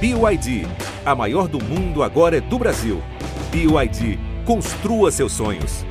[0.00, 0.62] BYD.
[1.04, 3.02] A maior do mundo agora é do Brasil.
[3.50, 4.16] BYD.
[4.46, 5.84] Construa seus sonhos.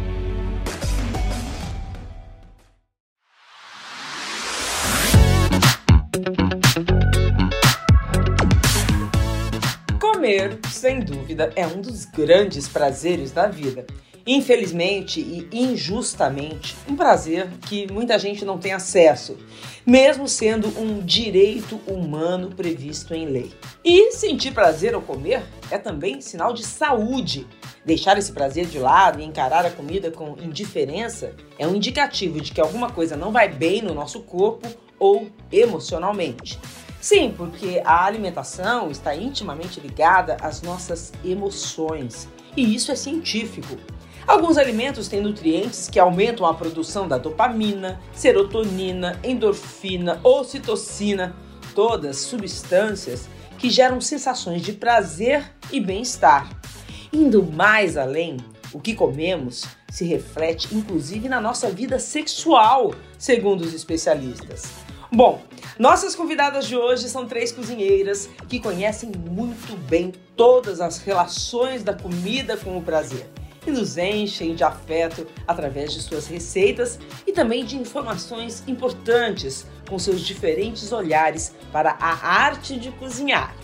[9.99, 13.85] Comer, sem dúvida, é um dos grandes prazeres da vida.
[14.27, 19.37] Infelizmente e injustamente, um prazer que muita gente não tem acesso,
[19.85, 23.53] mesmo sendo um direito humano previsto em lei.
[23.85, 27.47] E sentir prazer ao comer é também sinal de saúde.
[27.85, 32.51] Deixar esse prazer de lado e encarar a comida com indiferença é um indicativo de
[32.51, 34.67] que alguma coisa não vai bem no nosso corpo
[34.99, 36.59] ou emocionalmente.
[36.99, 42.27] Sim, porque a alimentação está intimamente ligada às nossas emoções.
[42.57, 43.77] E isso é científico.
[44.27, 51.33] Alguns alimentos têm nutrientes que aumentam a produção da dopamina, serotonina, endorfina, ocitocina,
[51.73, 56.49] todas substâncias que geram sensações de prazer e bem-estar.
[57.13, 58.35] Indo mais além,
[58.73, 64.65] o que comemos se reflete inclusive na nossa vida sexual, segundo os especialistas.
[65.09, 65.41] Bom,
[65.79, 71.93] nossas convidadas de hoje são três cozinheiras que conhecem muito bem todas as relações da
[71.93, 73.25] comida com o prazer
[73.67, 79.99] e nos enchem de afeto através de suas receitas e também de informações importantes com
[79.99, 83.55] seus diferentes olhares para a arte de cozinhar.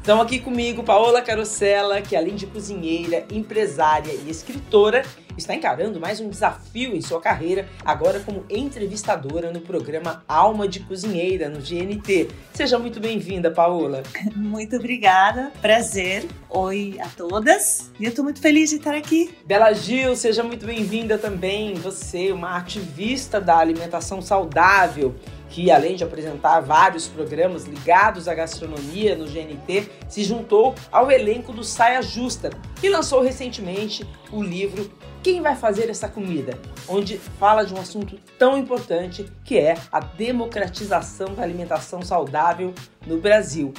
[0.00, 5.04] Estão aqui comigo Paola Carosella, que além de cozinheira, empresária e escritora,
[5.40, 10.80] está encarando mais um desafio em sua carreira, agora como entrevistadora no programa Alma de
[10.80, 12.28] Cozinheira, no GNT.
[12.52, 14.02] Seja muito bem-vinda, Paola.
[14.36, 16.26] Muito obrigada, prazer.
[16.48, 17.90] Oi a todas.
[17.98, 19.34] E eu estou muito feliz de estar aqui.
[19.46, 21.74] Bela Gil, seja muito bem-vinda também.
[21.74, 25.14] Você, uma ativista da alimentação saudável
[25.50, 31.52] que além de apresentar vários programas ligados à gastronomia no GNT, se juntou ao elenco
[31.52, 32.50] do Saia Justa
[32.82, 34.90] e lançou recentemente o livro
[35.22, 36.58] quem vai fazer essa comida?
[36.88, 42.74] Onde fala de um assunto tão importante que é a democratização da alimentação saudável
[43.06, 43.72] no Brasil.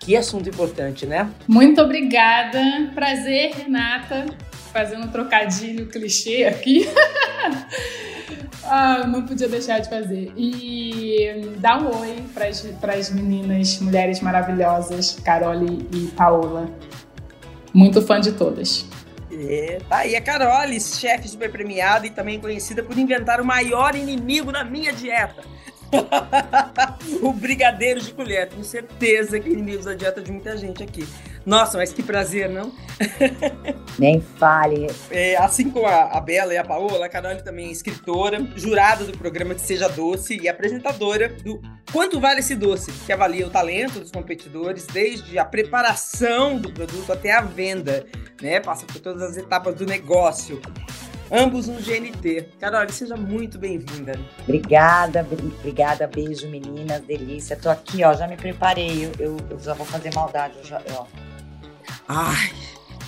[0.00, 1.30] Que assunto importante, né?
[1.46, 2.60] Muito obrigada.
[2.94, 4.26] Prazer, Renata.
[4.72, 6.86] Fazendo um trocadilho clichê aqui.
[8.64, 10.32] ah, não podia deixar de fazer.
[10.36, 12.22] E dá um oi
[12.80, 16.70] para as meninas, mulheres maravilhosas, Carole e Paola.
[17.72, 18.86] Muito fã de todas.
[19.38, 23.94] É, tá aí a Carole, chefe super premiada e também conhecida por inventar o maior
[23.94, 25.42] inimigo na minha dieta.
[27.22, 28.48] o brigadeiro de colher.
[28.48, 31.06] Tenho certeza que é inimigo da dieta de muita gente aqui.
[31.46, 32.72] Nossa, mas que prazer, não?
[33.96, 34.88] Nem fale.
[35.12, 39.04] É, assim como a, a, Bela e a Paola, a Carol também é escritora, jurada
[39.04, 41.62] do programa Que Seja Doce e apresentadora do
[41.92, 47.12] Quanto Vale Esse Doce, que avalia o talento dos competidores desde a preparação do produto
[47.12, 48.04] até a venda,
[48.42, 48.58] né?
[48.58, 50.60] Passa por todas as etapas do negócio
[51.30, 52.48] ambos no GNT.
[52.58, 54.18] Carol, seja muito bem-vinda.
[54.42, 55.26] Obrigada,
[55.58, 57.56] obrigada, beijo meninas, delícia.
[57.56, 61.06] Tô aqui, ó, já me preparei, eu, eu, eu já vou fazer maldade, já, ó.
[62.08, 62.52] Ai,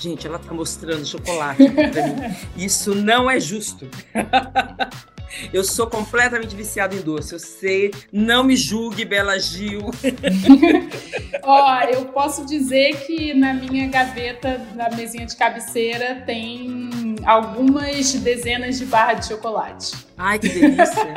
[0.00, 2.36] gente, ela tá mostrando chocolate pra mim.
[2.56, 3.88] Isso não é justo.
[5.52, 7.92] Eu sou completamente viciado em doce, eu sei.
[8.10, 9.82] Não me julgue, Bela Gil.
[11.42, 18.78] Ó, eu posso dizer que na minha gaveta, na mesinha de cabeceira, tem algumas dezenas
[18.78, 19.96] de barras de chocolate.
[20.16, 21.14] Ai, que delícia.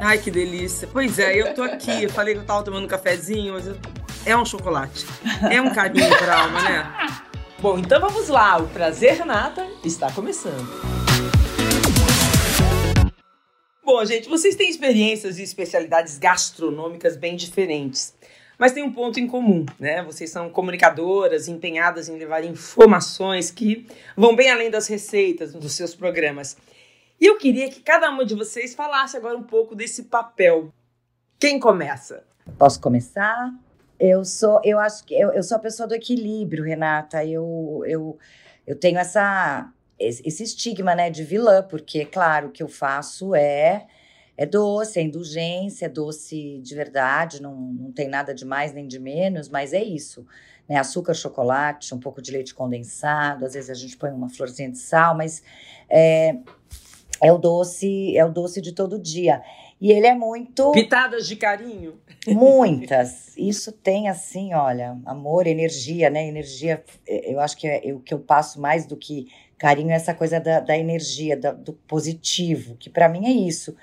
[0.00, 0.88] Ai, que delícia.
[0.92, 2.04] Pois é, eu tô aqui.
[2.04, 3.76] Eu falei que eu tava tomando um cafezinho, mas eu...
[4.26, 5.06] é um chocolate.
[5.50, 6.92] É um carinho pra alma, né?
[7.58, 8.58] Bom, então vamos lá.
[8.58, 10.68] O Prazer Renata está começando.
[13.84, 18.14] Bom, gente, vocês têm experiências e especialidades gastronômicas bem diferentes,
[18.58, 20.02] mas tem um ponto em comum, né?
[20.02, 25.94] Vocês são comunicadoras empenhadas em levar informações que vão bem além das receitas dos seus
[25.94, 26.56] programas.
[27.20, 30.72] E eu queria que cada uma de vocês falasse agora um pouco desse papel.
[31.38, 32.24] Quem começa?
[32.58, 33.52] Posso começar?
[33.98, 37.24] Eu sou, eu acho que eu, eu sou a pessoa do equilíbrio, Renata.
[37.24, 38.18] Eu, eu,
[38.66, 43.86] eu tenho essa esse estigma, né, de vilã, porque, claro, o que eu faço é
[44.36, 48.86] é doce, é indulgência, é doce de verdade, não, não tem nada de mais nem
[48.86, 50.26] de menos, mas é isso.
[50.68, 50.76] Né?
[50.76, 54.78] Açúcar, chocolate, um pouco de leite condensado, às vezes a gente põe uma florzinha de
[54.78, 55.42] sal, mas
[55.88, 56.36] é,
[57.22, 59.42] é o doce, é o doce de todo dia.
[59.80, 60.72] E ele é muito.
[60.72, 62.00] Pitadas de carinho.
[62.26, 63.36] Muitas.
[63.36, 66.26] Isso tem assim, olha, amor, energia, né?
[66.26, 69.26] Energia, eu acho que é o que eu passo mais do que
[69.58, 73.74] Carinho é essa coisa da, da energia, da, do positivo, que para mim é isso.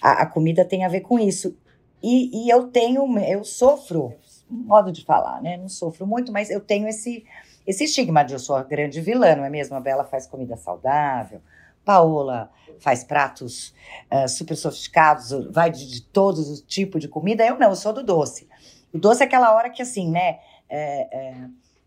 [0.00, 1.56] A, a, comida tem a ver com isso.
[2.02, 4.14] E, e eu tenho, eu sofro
[4.48, 5.56] modo de falar, né?
[5.56, 7.24] Não sofro muito, mas eu tenho esse,
[7.66, 9.76] esse estigma de eu sou a grande vilã, não é mesmo?
[9.76, 11.40] A Bela faz comida saudável,
[11.84, 12.50] Paola
[12.80, 13.74] faz pratos
[14.10, 17.44] uh, super sofisticados, vai de, de todos os tipos de comida.
[17.44, 18.48] Eu não, eu sou do doce.
[18.92, 20.38] O doce é aquela hora que, assim, né?
[20.68, 21.34] É, é,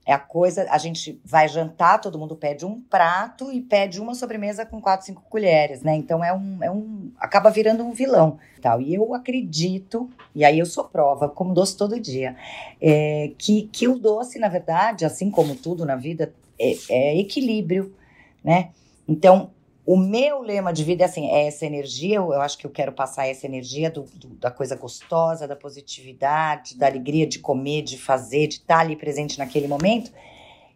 [0.05, 4.13] é a coisa, a gente vai jantar, todo mundo pede um prato e pede uma
[4.13, 5.95] sobremesa com quatro, cinco colheres, né?
[5.95, 8.81] Então é um, é um acaba virando um vilão, tal.
[8.81, 12.35] E eu acredito, e aí eu sou prova, como doce todo dia,
[12.81, 17.95] é, que, que o doce, na verdade, assim como tudo na vida, é, é equilíbrio,
[18.43, 18.71] né?
[19.07, 19.51] Então
[19.85, 22.93] o meu lema de vida é assim, é essa energia, eu, acho que eu quero
[22.93, 27.97] passar essa energia do, do, da coisa gostosa, da positividade, da alegria de comer, de
[27.97, 30.11] fazer, de estar ali presente naquele momento.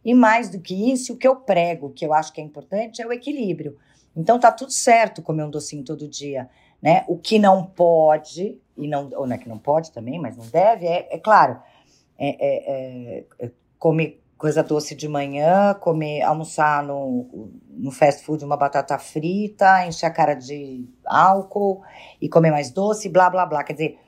[0.04, 3.01] E mais do que isso, o que eu prego, que eu acho que é importante,
[3.01, 3.77] é o equilíbrio.
[4.15, 6.50] Então tá tudo certo comer um docinho todo dia,
[6.81, 7.06] né?
[7.07, 10.45] O que não pode, e não, ou não é que não pode também, mas não
[10.48, 11.62] deve, é, é claro,
[12.19, 18.56] é, é, é comer coisa doce de manhã, comer, almoçar no, no fast food uma
[18.56, 21.81] batata frita, encher a cara de álcool
[22.22, 23.63] e comer mais doce, blá blá blá.
[23.63, 24.00] Quer dizer,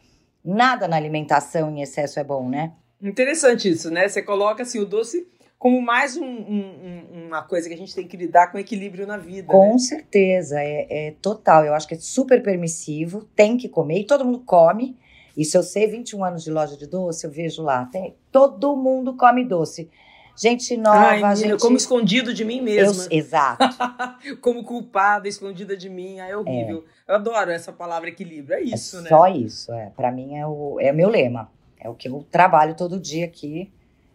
[0.46, 2.74] nada na alimentação em excesso é bom, né?
[3.02, 4.08] Interessante isso, né?
[4.08, 5.28] Você coloca assim o doce
[5.58, 9.18] como mais um, um, uma coisa que a gente tem que lidar com equilíbrio na
[9.18, 9.48] vida.
[9.48, 9.78] Com né?
[9.78, 11.66] certeza, é, é total.
[11.66, 14.98] Eu acho que é super permissivo, tem que comer, e todo mundo come.
[15.36, 19.16] Isso eu sei, 21 anos de loja de doce, eu vejo lá, tem, todo mundo
[19.16, 19.90] come doce
[20.40, 20.98] gente nova.
[20.98, 21.60] Ai, gente...
[21.60, 23.04] como escondido de mim mesma.
[23.04, 23.66] Eu, exato.
[24.40, 26.20] como culpada, escondida de mim.
[26.20, 26.86] Ai, é horrível.
[27.08, 27.12] É.
[27.12, 28.56] Eu adoro essa palavra equilíbrio.
[28.56, 29.10] É isso, é né?
[29.10, 29.74] Só isso.
[29.74, 29.92] É.
[29.96, 31.52] Para mim é o é meu lema.
[31.80, 33.72] É o que eu trabalho todo dia aqui.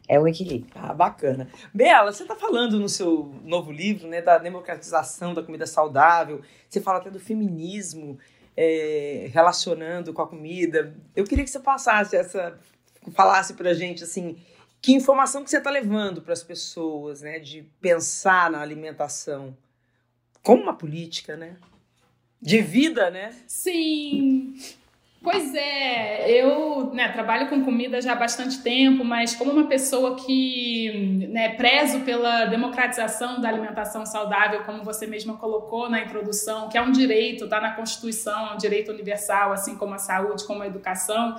[0.07, 0.71] É o equilíbrio.
[0.75, 1.49] Ah, bacana.
[1.73, 6.43] Bela, você está falando no seu novo livro, né, da democratização da comida saudável.
[6.69, 8.19] Você fala até do feminismo
[8.57, 10.95] é, relacionando com a comida.
[11.17, 12.59] Eu queria que você passasse essa,
[13.15, 14.37] falasse para gente assim,
[14.85, 17.39] que informação que você está levando para as pessoas, né?
[17.39, 19.57] De pensar na alimentação
[20.43, 21.57] como uma política, né?
[22.39, 23.35] De vida, né?
[23.47, 24.55] Sim.
[25.23, 30.17] Pois é, eu né, trabalho com comida já há bastante tempo, mas como uma pessoa
[30.17, 36.77] que né, prezo pela democratização da alimentação saudável, como você mesma colocou na introdução, que
[36.77, 40.63] é um direito, está na Constituição, é um direito universal, assim como a saúde, como
[40.63, 41.37] a educação.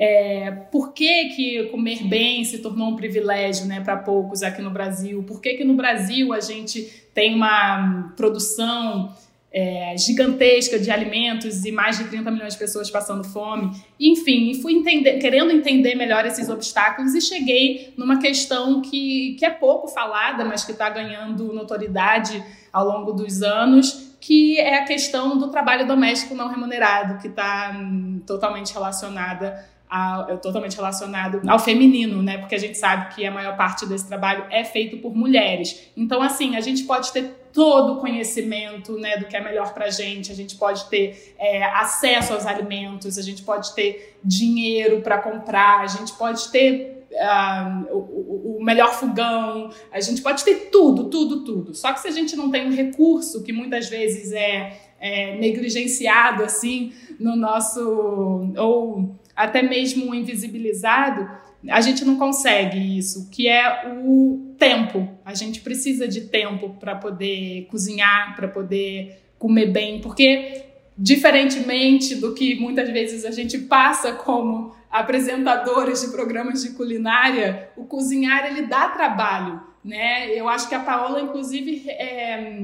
[0.00, 4.70] É, por que, que comer bem se tornou um privilégio né, para poucos aqui no
[4.70, 5.24] Brasil?
[5.24, 9.12] Por que, que no Brasil a gente tem uma produção
[9.52, 13.72] é, gigantesca de alimentos e mais de 30 milhões de pessoas passando fome?
[13.98, 19.50] Enfim, fui entender, querendo entender melhor esses obstáculos e cheguei numa questão que, que é
[19.50, 22.40] pouco falada, mas que está ganhando notoriedade
[22.72, 27.76] ao longo dos anos, que é a questão do trabalho doméstico não remunerado, que está
[27.76, 32.38] hum, totalmente relacionada ao, totalmente relacionado ao feminino, né?
[32.38, 35.90] Porque a gente sabe que a maior parte desse trabalho é feito por mulheres.
[35.96, 39.86] Então, assim, a gente pode ter todo o conhecimento né, do que é melhor para
[39.86, 45.00] a gente, a gente pode ter é, acesso aos alimentos, a gente pode ter dinheiro
[45.00, 50.68] para comprar, a gente pode ter uh, o, o, melhor fogão, a gente pode ter
[50.70, 51.74] tudo, tudo, tudo.
[51.74, 56.44] Só que se a gente não tem um recurso que muitas vezes é, é negligenciado
[56.44, 61.30] assim no nosso ou até mesmo invisibilizado,
[61.68, 65.08] a gente não consegue isso, que é o tempo.
[65.24, 70.64] A gente precisa de tempo para poder cozinhar, para poder comer bem, porque
[70.96, 77.84] diferentemente do que muitas vezes a gente passa como apresentadores de programas de culinária, o
[77.84, 80.34] cozinhar ele dá trabalho, né?
[80.34, 82.62] Eu acho que a Paola inclusive é,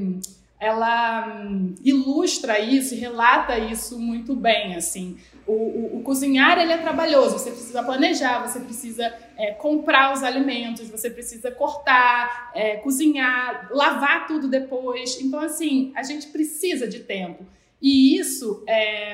[0.59, 1.47] ela
[1.85, 5.17] ilustra isso, relata isso muito bem, assim.
[5.47, 10.23] O, o, o, cozinhar ele é trabalhoso, você precisa planejar, você precisa é, comprar os
[10.23, 15.21] alimentos, você precisa cortar, é, cozinhar, lavar tudo depois.
[15.21, 17.45] Então, assim, a gente precisa de tempo.
[17.81, 19.13] E isso é,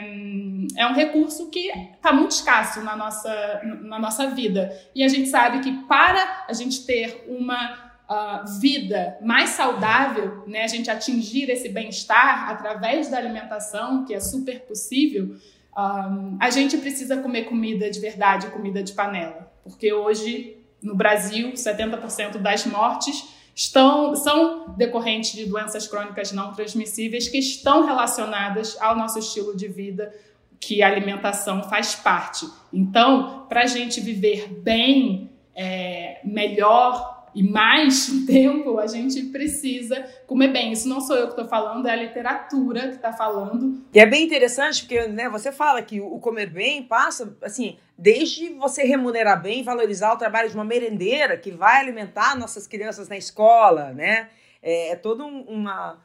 [0.77, 4.73] é um recurso que está muito escasso na nossa, na nossa vida.
[4.95, 10.63] E a gente sabe que para a gente ter uma uh, vida mais saudável, né,
[10.63, 15.35] a gente atingir esse bem-estar através da alimentação, que é super possível,
[15.77, 19.51] um, a gente precisa comer comida de verdade, comida de panela.
[19.63, 27.29] Porque hoje, no Brasil, 70% das mortes estão, são decorrentes de doenças crônicas não transmissíveis
[27.29, 30.13] que estão relacionadas ao nosso estilo de vida,
[30.59, 32.47] que a alimentação faz parte.
[32.73, 40.49] Então, para a gente viver bem, é, melhor, e mais tempo, a gente precisa comer
[40.49, 40.73] bem.
[40.73, 43.83] Isso não sou eu que estou falando, é a literatura que está falando.
[43.93, 48.51] E é bem interessante porque né, você fala que o comer bem passa, assim, desde
[48.51, 53.17] você remunerar bem, valorizar o trabalho de uma merendeira que vai alimentar nossas crianças na
[53.17, 54.29] escola, né?
[54.63, 55.99] É, é toda um, uma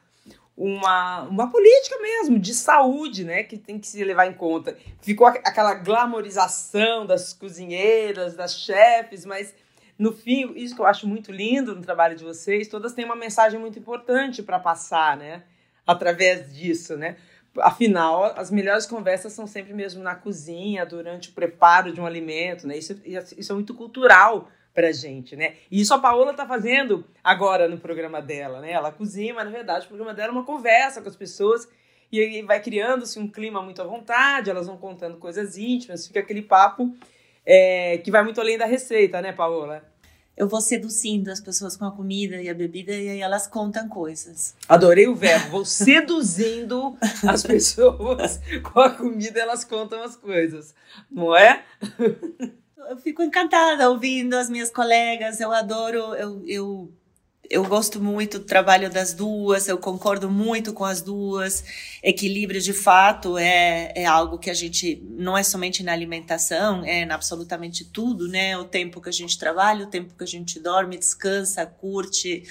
[0.58, 4.78] uma, uma política mesmo de saúde, né, que tem que se levar em conta.
[5.02, 9.54] Ficou aquela glamorização das cozinheiras, das chefes, mas
[9.98, 13.16] no fim, isso que eu acho muito lindo no trabalho de vocês, todas têm uma
[13.16, 15.44] mensagem muito importante para passar, né?
[15.88, 17.16] Através disso, né?
[17.60, 22.68] Afinal, as melhores conversas são sempre mesmo na cozinha, durante o preparo de um alimento,
[22.68, 22.78] né?
[22.78, 25.56] Isso, isso é muito cultural pra gente, né?
[25.72, 28.74] E isso a Paola tá fazendo agora no programa dela, né?
[28.74, 31.66] Ela cozinha, mas na verdade o programa dela é uma conversa com as pessoas
[32.12, 36.42] e vai criando-se um clima muito à vontade, elas vão contando coisas íntimas, fica aquele
[36.42, 36.94] papo
[37.46, 39.84] é, que vai muito além da receita, né, Paola?
[40.36, 43.88] Eu vou seduzindo as pessoas com a comida e a bebida e aí elas contam
[43.88, 44.54] coisas.
[44.68, 50.76] Adorei o verbo, vou seduzindo as pessoas com a comida e elas contam as coisas,
[51.10, 51.64] não é?
[52.90, 56.94] Eu fico encantada ouvindo as minhas colegas, eu adoro, eu, eu
[57.50, 61.64] eu gosto muito do trabalho das duas, eu concordo muito com as duas.
[62.02, 67.02] Equilíbrio, de fato, é, é algo que a gente, não é somente na alimentação, é
[67.02, 68.58] em absolutamente tudo, né?
[68.58, 72.44] O tempo que a gente trabalha, o tempo que a gente dorme, descansa, curte,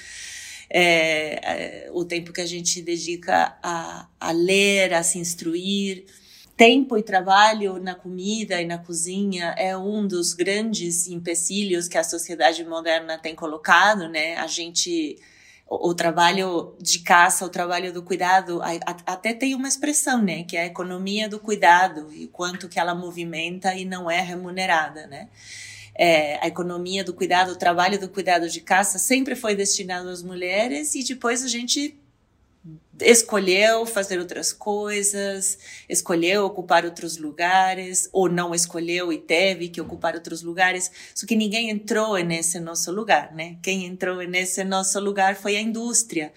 [0.71, 6.05] é, é, o tempo que a gente dedica a, a ler, a se instruir
[6.57, 12.05] tempo e trabalho na comida e na cozinha é um dos grandes empecilhos que a
[12.05, 14.37] sociedade moderna tem colocado, né?
[14.37, 15.19] A gente
[15.67, 20.23] o, o trabalho de caça, o trabalho do cuidado, a, a, até tem uma expressão,
[20.23, 24.21] né, que é a economia do cuidado e quanto que ela movimenta e não é
[24.21, 25.29] remunerada, né?
[25.97, 30.25] É, a economia do cuidado, o trabalho do cuidado de caça sempre foi destinado às
[30.25, 31.97] mulheres e depois a gente
[33.01, 35.59] escolheu fazer outras coisas,
[35.89, 41.37] escolheu ocupar outros lugares, ou não escolheu e teve que ocupar outros lugares, só que
[41.37, 43.57] ninguém entrou nesse nosso lugar, né?
[43.63, 46.33] Quem entrou nesse nosso lugar foi a indústria.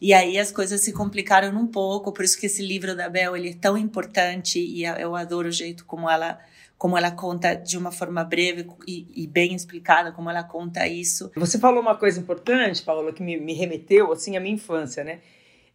[0.00, 3.36] E aí as coisas se complicaram um pouco, por isso que esse livro da Bel
[3.36, 6.38] ele é tão importante e eu adoro o jeito como ela
[6.78, 11.30] como ela conta de uma forma breve e, e, bem explicada como ela conta isso.
[11.34, 15.20] Você falou uma coisa importante, Paula, que me, me remeteu assim à minha infância, né?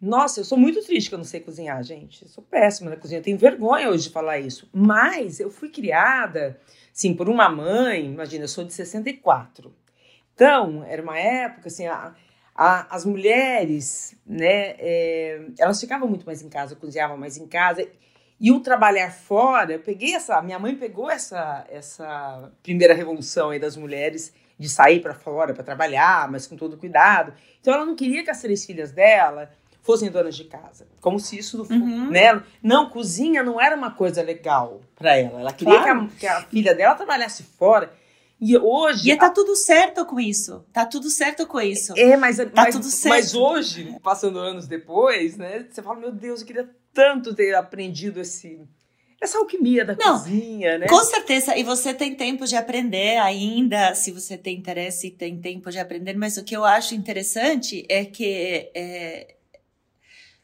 [0.01, 2.23] Nossa, eu sou muito triste que eu não sei cozinhar, gente.
[2.23, 3.19] Eu sou péssima na cozinha.
[3.19, 4.67] Eu tenho vergonha hoje de falar isso.
[4.73, 6.59] Mas eu fui criada,
[6.91, 8.05] sim, por uma mãe.
[8.05, 9.71] Imagina, eu sou de 64.
[10.33, 12.15] Então, era uma época, assim, a,
[12.55, 17.87] a, as mulheres, né, é, elas ficavam muito mais em casa, cozinhavam mais em casa.
[18.39, 20.41] E o trabalhar fora, eu peguei essa.
[20.41, 25.63] Minha mãe pegou essa, essa primeira revolução aí das mulheres de sair para fora para
[25.63, 27.33] trabalhar, mas com todo cuidado.
[27.59, 29.51] Então, ela não queria que as três filhas dela
[29.81, 30.87] fossem donas de casa.
[30.99, 32.09] Como se isso, uhum.
[32.09, 32.41] né?
[32.61, 35.41] Não, cozinha não era uma coisa legal para ela.
[35.41, 36.07] Ela queria claro.
[36.07, 37.91] que, a, que, a, filha dela trabalhasse fora.
[38.39, 39.11] E hoje.
[39.11, 40.65] E tá tudo certo com isso.
[40.73, 41.93] Tá tudo certo com isso.
[41.95, 43.13] É, mas, tá mas, tudo certo.
[43.13, 45.65] mas hoje, passando anos depois, né?
[45.69, 48.59] Você fala, meu Deus, eu queria tanto ter aprendido esse.
[49.21, 50.87] Essa alquimia da Não, cozinha, né?
[50.87, 55.69] Com certeza, e você tem tempo de aprender ainda, se você tem interesse, tem tempo
[55.69, 59.35] de aprender, mas o que eu acho interessante é que é,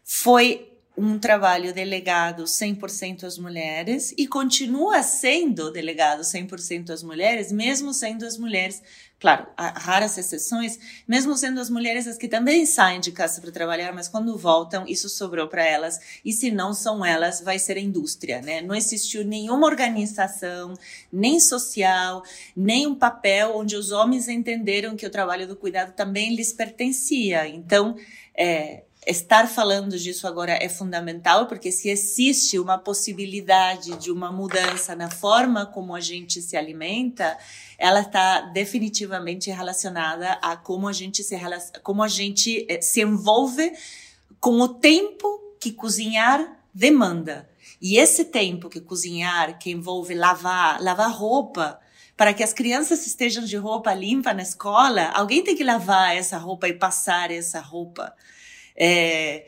[0.10, 7.94] foi um trabalho delegado 100% às mulheres e continua sendo delegado 100% às mulheres, mesmo
[7.94, 8.82] sendo as mulheres,
[9.20, 13.94] claro, raras exceções, mesmo sendo as mulheres as que também saem de casa para trabalhar,
[13.94, 17.82] mas quando voltam, isso sobrou para elas, e se não são elas, vai ser a
[17.82, 18.62] indústria, né?
[18.62, 20.74] Não existiu nenhuma organização,
[21.12, 22.24] nem social,
[22.56, 27.46] nem um papel onde os homens entenderam que o trabalho do cuidado também lhes pertencia.
[27.48, 27.96] Então,
[28.34, 34.96] é, estar falando disso agora é fundamental, porque se existe uma possibilidade de uma mudança
[34.96, 37.38] na forma como a gente se alimenta,
[37.78, 41.38] ela está definitivamente relacionada a como a gente se
[41.82, 43.72] como a gente eh, se envolve
[44.42, 47.50] com o tempo que cozinhar demanda.
[47.82, 51.80] E esse tempo que cozinhar, que envolve lavar, lavar roupa,
[52.18, 56.38] para que as crianças estejam de roupa limpa na escola, alguém tem que lavar essa
[56.38, 58.14] roupa e passar essa roupa.
[58.78, 59.48] É,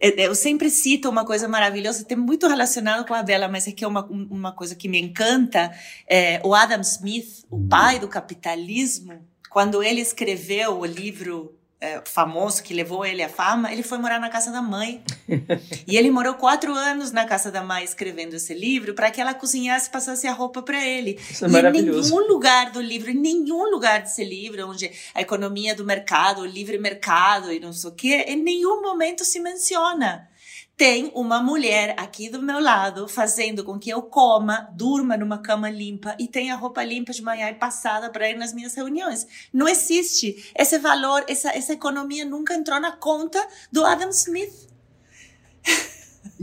[0.00, 3.72] é, eu sempre cito uma coisa maravilhosa, tem muito relacionado com a Bela, mas é
[3.72, 5.70] que é uma, uma coisa que me encanta.
[6.08, 12.62] É, o Adam Smith, o pai do capitalismo, quando ele escreveu o livro é, famoso
[12.62, 15.02] que levou ele à fama, ele foi morar na casa da mãe.
[15.86, 19.32] e ele morou quatro anos na casa da mãe escrevendo esse livro para que ela
[19.32, 21.18] cozinhasse e passasse a roupa para ele.
[21.30, 22.08] Isso é e maravilhoso.
[22.08, 26.42] em nenhum lugar do livro, em nenhum lugar desse livro, onde a economia do mercado,
[26.42, 30.29] o livre mercado e não sei o quê, em nenhum momento se menciona
[30.80, 35.68] tem uma mulher aqui do meu lado fazendo com que eu coma, durma numa cama
[35.68, 39.50] limpa e tenha roupa limpa de manhã e passada para ir nas minhas reuniões.
[39.52, 44.70] Não existe esse valor, essa, essa economia nunca entrou na conta do Adam Smith.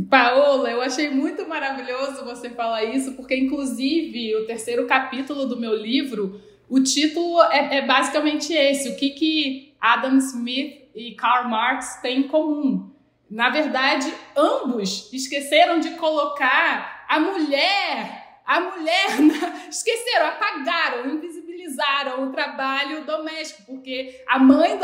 [0.07, 5.75] Paola, eu achei muito maravilhoso você falar isso, porque inclusive o terceiro capítulo do meu
[5.75, 6.39] livro,
[6.69, 12.19] o título é, é basicamente esse: o que que Adam Smith e Karl Marx têm
[12.19, 12.95] em comum?
[13.29, 19.07] Na verdade, ambos esqueceram de colocar a mulher, a mulher,
[19.69, 24.77] esqueceram, apagaram, invisibilizaram o trabalho doméstico, porque a mãe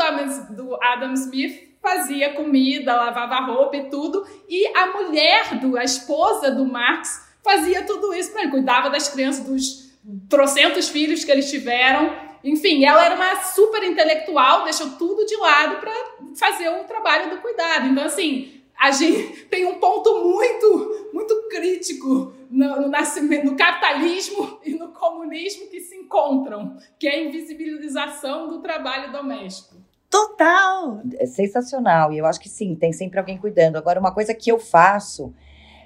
[0.50, 6.50] do Adam Smith fazia comida, lavava roupa e tudo, e a mulher do, a esposa
[6.50, 9.94] do Marx fazia tudo isso para ele, cuidava das crianças, dos
[10.28, 15.80] trocentos filhos que eles tiveram, enfim, ela era uma super intelectual, deixou tudo de lado
[15.80, 15.92] para
[16.36, 17.86] fazer o trabalho do cuidado.
[17.86, 24.60] Então, assim, a gente tem um ponto muito, muito crítico no, no, nascimento, no capitalismo
[24.62, 29.76] e no comunismo que se encontram, que é a invisibilização do trabalho doméstico.
[30.10, 31.00] Total!
[31.18, 32.12] É sensacional.
[32.12, 33.76] E eu acho que sim, tem sempre alguém cuidando.
[33.76, 35.34] Agora, uma coisa que eu faço,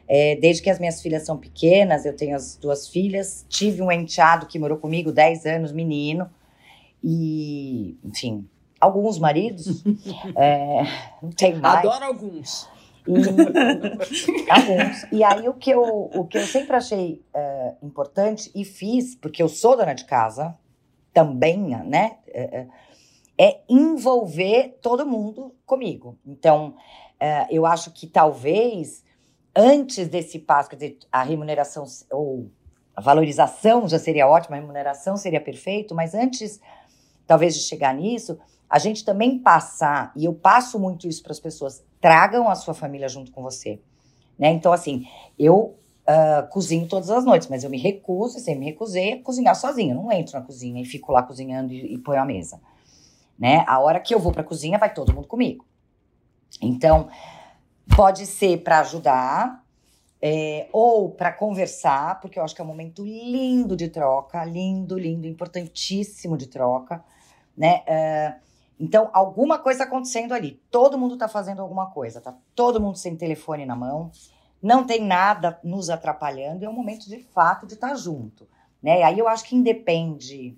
[0.09, 3.93] é, desde que as minhas filhas são pequenas, eu tenho as duas filhas, tive um
[3.93, 6.29] enteado que morou comigo 10 anos, menino.
[7.03, 8.49] E, enfim,
[8.81, 9.83] alguns maridos.
[10.37, 10.83] é,
[11.23, 11.79] não tem mais.
[11.79, 12.69] Adoro alguns.
[13.07, 13.13] E,
[14.51, 15.13] alguns.
[15.13, 19.43] E aí o que eu, o que eu sempre achei é, importante e fiz, porque
[19.43, 20.57] eu sou dona de casa,
[21.13, 22.19] também, né?
[22.29, 22.67] É,
[23.41, 26.19] é envolver todo mundo comigo.
[26.27, 26.75] Então,
[27.21, 29.05] é, eu acho que talvez
[29.55, 32.51] antes desse passo, quer dizer, a remuneração ou
[32.95, 36.61] a valorização já seria ótima, a remuneração seria perfeito, mas antes
[37.29, 41.39] talvez de chegar nisso, a gente também passar, e eu passo muito isso para as
[41.39, 43.81] pessoas, tragam a sua família junto com você.
[44.39, 44.51] Né?
[44.51, 45.07] Então, assim,
[45.39, 45.77] eu
[46.09, 49.95] uh, cozinho todas as noites, mas eu me recuso, sempre me recusei a cozinhar sozinha.
[49.95, 52.61] Eu não entro na cozinha e fico lá cozinhando e, e ponho a mesa.
[53.39, 53.65] Né?
[53.67, 55.65] A hora que eu vou para a cozinha, vai todo mundo comigo.
[56.63, 57.09] Então,
[57.95, 59.65] pode ser para ajudar,
[60.21, 64.99] é, ou para conversar, porque eu acho que é um momento lindo de troca, lindo,
[64.99, 67.05] lindo, importantíssimo de troca
[67.59, 67.83] né?
[67.89, 68.41] Uh,
[68.79, 70.63] então, alguma coisa acontecendo ali.
[70.71, 74.13] Todo mundo está fazendo alguma coisa, tá todo mundo sem telefone na mão,
[74.63, 78.49] não tem nada nos atrapalhando, é um momento de fato de estar tá junto,
[78.81, 79.03] né?
[79.03, 80.57] Aí eu acho que independe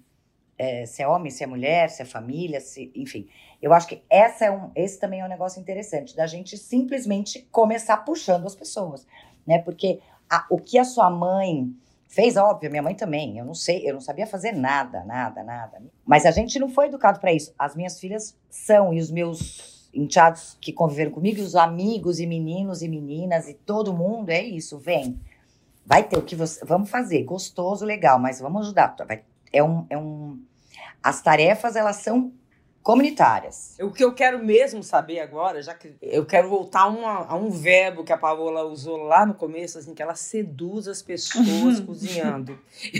[0.58, 3.26] é, se é homem, se é mulher, se é família, se, enfim.
[3.62, 7.48] Eu acho que essa é um, esse também é um negócio interessante, da gente simplesmente
[7.50, 9.06] começar puxando as pessoas,
[9.46, 9.58] né?
[9.58, 11.74] Porque a, o que a sua mãe
[12.10, 13.38] Fez, óbvio, minha mãe também.
[13.38, 15.80] Eu não sei, eu não sabia fazer nada, nada, nada.
[16.04, 17.54] Mas a gente não foi educado para isso.
[17.56, 22.26] As minhas filhas são, e os meus enteados que conviveram comigo, e os amigos e
[22.26, 25.20] meninos e meninas e todo mundo, é isso, vem.
[25.86, 26.64] Vai ter o que você.
[26.64, 28.96] Vamos fazer, gostoso, legal, mas vamos ajudar.
[29.06, 30.42] Vai, é um, é um.
[31.00, 32.32] As tarefas, elas são
[32.82, 33.76] comunitárias.
[33.80, 37.36] O que eu quero mesmo saber agora, já que eu quero voltar a, uma, a
[37.36, 41.80] um verbo que a Paola usou lá no começo, assim, que ela seduz as pessoas
[41.84, 42.58] cozinhando.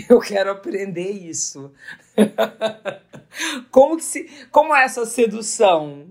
[0.09, 1.71] Eu quero aprender isso.
[3.71, 6.07] como que se, como é essa sedução?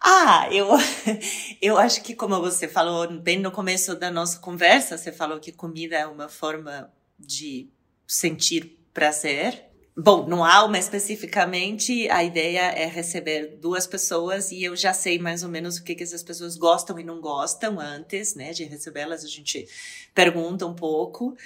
[0.00, 0.68] Ah, eu,
[1.60, 5.52] eu acho que como você falou bem no começo da nossa conversa, você falou que
[5.52, 7.68] comida é uma forma de
[8.06, 14.94] sentir prazer Bom, no Alma especificamente, a ideia é receber duas pessoas e eu já
[14.94, 18.52] sei mais ou menos o que, que essas pessoas gostam e não gostam antes, né,
[18.52, 19.24] de recebê-las.
[19.24, 19.66] A gente
[20.14, 21.36] pergunta um pouco.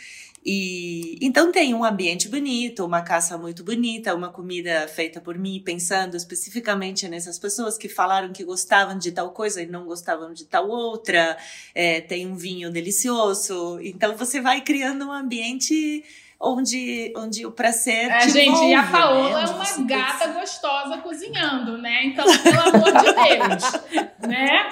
[0.45, 5.63] E então tem um ambiente bonito, uma casa muito bonita, uma comida feita por mim,
[5.65, 10.45] pensando especificamente nessas pessoas que falaram que gostavam de tal coisa e não gostavam de
[10.45, 11.39] tal outra.
[11.75, 13.81] É, tem um vinho delicioso.
[13.81, 16.05] Então você vai criando um ambiente
[16.45, 18.11] onde, onde o prazer.
[18.11, 19.45] É, gente, envolve, e a Paola né?
[19.49, 22.05] é uma gata gostosa cozinhando, né?
[22.05, 24.69] Então, pelo amor de Deus, né?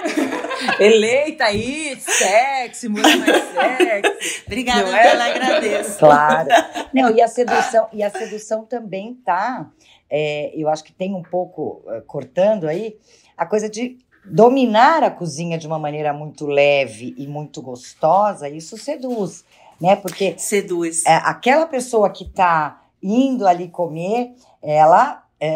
[0.79, 4.43] Eleita aí, sexy, mulher mais sexy.
[4.47, 5.07] Obrigada, Não é?
[5.09, 5.99] ela agradeço.
[5.99, 6.49] Claro.
[6.93, 9.71] Não, e a sedução, e a sedução também tá.
[10.11, 12.97] é, eu acho que tem um pouco, eh, cortando aí,
[13.37, 18.77] a coisa de dominar a cozinha de uma maneira muito leve e muito gostosa, isso
[18.79, 19.45] seduz,
[19.83, 19.97] né?
[19.97, 21.05] Porque Seduz.
[21.05, 25.49] é, aquela pessoa que está indo ali comer, ela é,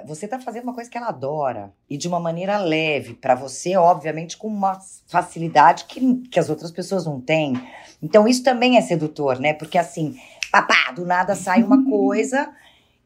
[0.00, 3.34] é, você está fazendo uma coisa que ela adora e de uma maneira leve, para
[3.34, 7.54] você, obviamente, com uma facilidade que, que as outras pessoas não têm.
[8.02, 9.54] Então, isso também é sedutor, né?
[9.54, 10.20] Porque assim,
[10.52, 12.50] papá, do nada sai uma coisa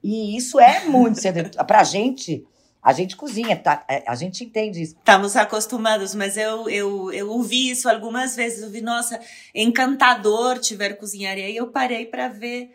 [0.02, 1.64] e isso é muito sedutor.
[1.64, 2.44] Pra gente,
[2.86, 3.84] a gente cozinha, tá?
[3.88, 4.94] É, a gente entende isso.
[4.94, 8.62] Estamos acostumados, mas eu, eu, eu ouvi isso algumas vezes.
[8.62, 9.18] Eu vi, nossa,
[9.52, 11.36] encantador tiver cozinhar.
[11.36, 12.70] E aí eu parei para ver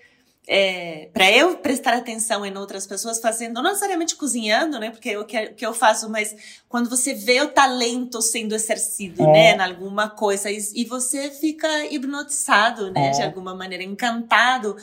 [0.46, 4.90] é, para eu prestar atenção em outras pessoas fazendo, não necessariamente cozinhando, né?
[4.90, 6.36] Porque é o que, que eu faço, mas
[6.68, 9.56] quando você vê o talento sendo exercido, é.
[9.56, 9.56] né?
[9.56, 13.08] Em alguma coisa, e, e você fica hipnotizado, né?
[13.08, 13.12] É.
[13.12, 14.76] De alguma maneira, encantado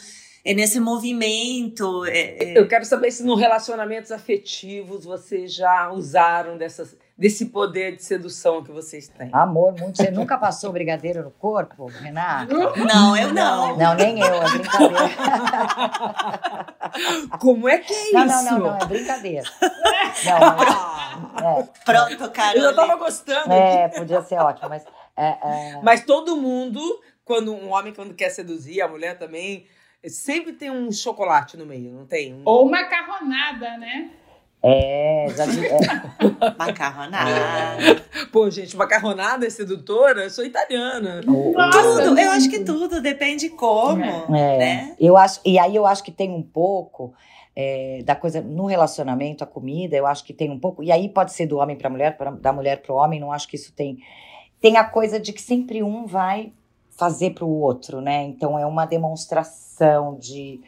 [0.45, 2.05] é nesse movimento.
[2.07, 2.59] É, é...
[2.59, 8.63] Eu quero saber se no relacionamentos afetivos vocês já usaram dessas desse poder de sedução
[8.63, 9.29] que vocês têm.
[9.33, 9.97] Amor, muito.
[9.97, 12.55] Você nunca passou brigadeiro no corpo, Renata?
[12.55, 13.77] Não, eu não.
[13.77, 15.09] Não, nem eu, é brincadeira.
[17.41, 18.45] Como é que é não, isso?
[18.45, 19.51] Não, não, não, é brincadeira.
[20.25, 20.69] Não, mas,
[21.45, 21.69] é.
[21.85, 22.59] Pronto, cara.
[22.59, 23.53] Eu já tava gostando.
[23.53, 24.85] É, podia ser ótimo, mas.
[25.17, 25.81] É, é...
[25.83, 26.81] Mas todo mundo,
[27.25, 29.67] quando um homem quando quer seduzir, a mulher também,
[30.07, 32.41] sempre tem um chocolate no meio, não tem?
[32.45, 34.11] Ou macarronada, né?
[34.63, 35.67] É, já vi.
[35.67, 35.79] É.
[36.59, 37.31] macarronada.
[37.31, 38.27] É.
[38.33, 40.25] Pô, gente, macarronada é sedutora?
[40.25, 41.21] Eu sou italiana.
[41.23, 44.03] Nossa, tudo, eu acho que tudo, depende como.
[44.03, 44.59] É.
[44.59, 44.97] Né?
[44.99, 47.15] Eu acho, e aí eu acho que tem um pouco.
[47.61, 50.81] É, da coisa no relacionamento, a comida, eu acho que tem um pouco.
[50.81, 53.33] E aí pode ser do homem para mulher, pra, da mulher para o homem, não
[53.33, 53.99] acho que isso tem.
[54.61, 56.53] Tem a coisa de que sempre um vai
[56.99, 58.25] fazer para o outro, né?
[58.25, 60.61] Então é uma demonstração de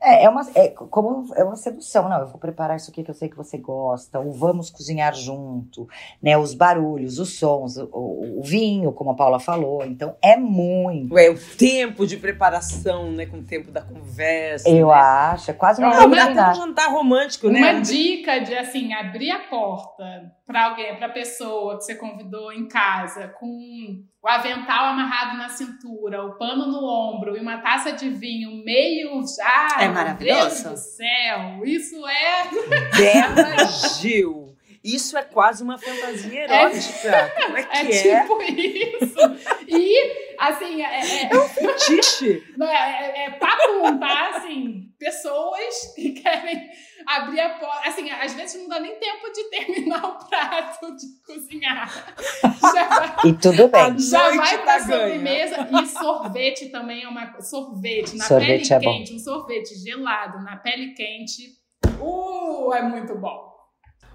[0.00, 3.10] é, é uma, é, como, é uma sedução, não, eu vou preparar isso aqui que
[3.10, 5.88] eu sei que você gosta, ou vamos cozinhar junto,
[6.22, 10.36] né, os barulhos, os sons, o, o, o vinho, como a Paula falou, então é
[10.36, 11.16] muito.
[11.18, 14.68] É o tempo de preparação, né, com o tempo da conversa.
[14.68, 14.94] Eu né?
[14.94, 17.58] acho, é quase uma é, um jantar romântico, né?
[17.58, 22.68] Uma dica de, assim, abrir a porta para alguém, para pessoa que você convidou em
[22.68, 28.08] casa, com o avental amarrado na cintura, o pano no ombro e uma taça de
[28.10, 29.82] vinho meio já.
[29.82, 30.62] É maravilhoso.
[30.62, 32.44] Deus do céu, isso é.
[32.96, 33.64] Bela
[34.00, 34.46] Gil.
[34.84, 37.08] Isso é quase uma fantasia erótica.
[37.08, 38.08] É, Como é que é?
[38.08, 39.64] É tipo isso.
[39.66, 40.82] E, assim...
[40.82, 42.42] É, é, é um fetiche.
[42.56, 44.36] Não, é, é, é papum, tá?
[44.36, 46.70] Assim, pessoas que querem
[47.06, 47.88] abrir a porta.
[47.88, 52.14] Assim, às vezes não dá nem tempo de terminar o prato de cozinhar.
[52.42, 53.98] Já e tudo bem.
[53.98, 55.68] Já vai pra sobremesa.
[55.70, 57.40] E sorvete também é uma.
[57.40, 59.16] Sorvete na sorvete pele é quente, bom.
[59.16, 61.54] um sorvete gelado na pele quente.
[62.00, 63.54] Uh, é muito bom.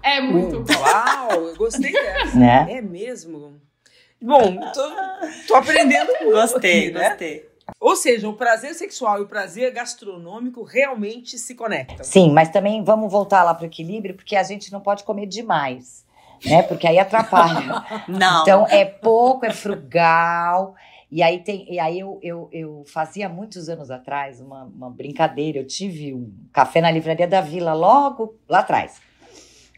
[0.02, 0.80] É muito uh, bom.
[0.80, 2.38] Uau, eu gostei dessa.
[2.38, 2.66] Né?
[2.68, 3.60] É mesmo.
[4.22, 4.90] Bom, tô,
[5.48, 6.32] tô aprendendo muito.
[6.32, 7.08] Gostei, aqui, né?
[7.08, 7.52] gostei.
[7.80, 12.04] Ou seja, o prazer sexual e o prazer gastronômico realmente se conectam.
[12.04, 15.26] Sim, mas também vamos voltar lá para o equilíbrio, porque a gente não pode comer
[15.26, 16.04] demais,
[16.44, 16.62] né?
[16.62, 17.84] Porque aí atrapalha.
[18.06, 18.42] não.
[18.42, 20.74] Então é pouco, é frugal.
[21.10, 25.58] E aí, tem, e aí eu, eu, eu fazia muitos anos atrás uma, uma brincadeira.
[25.58, 29.00] Eu tive um café na livraria da Vila logo lá atrás.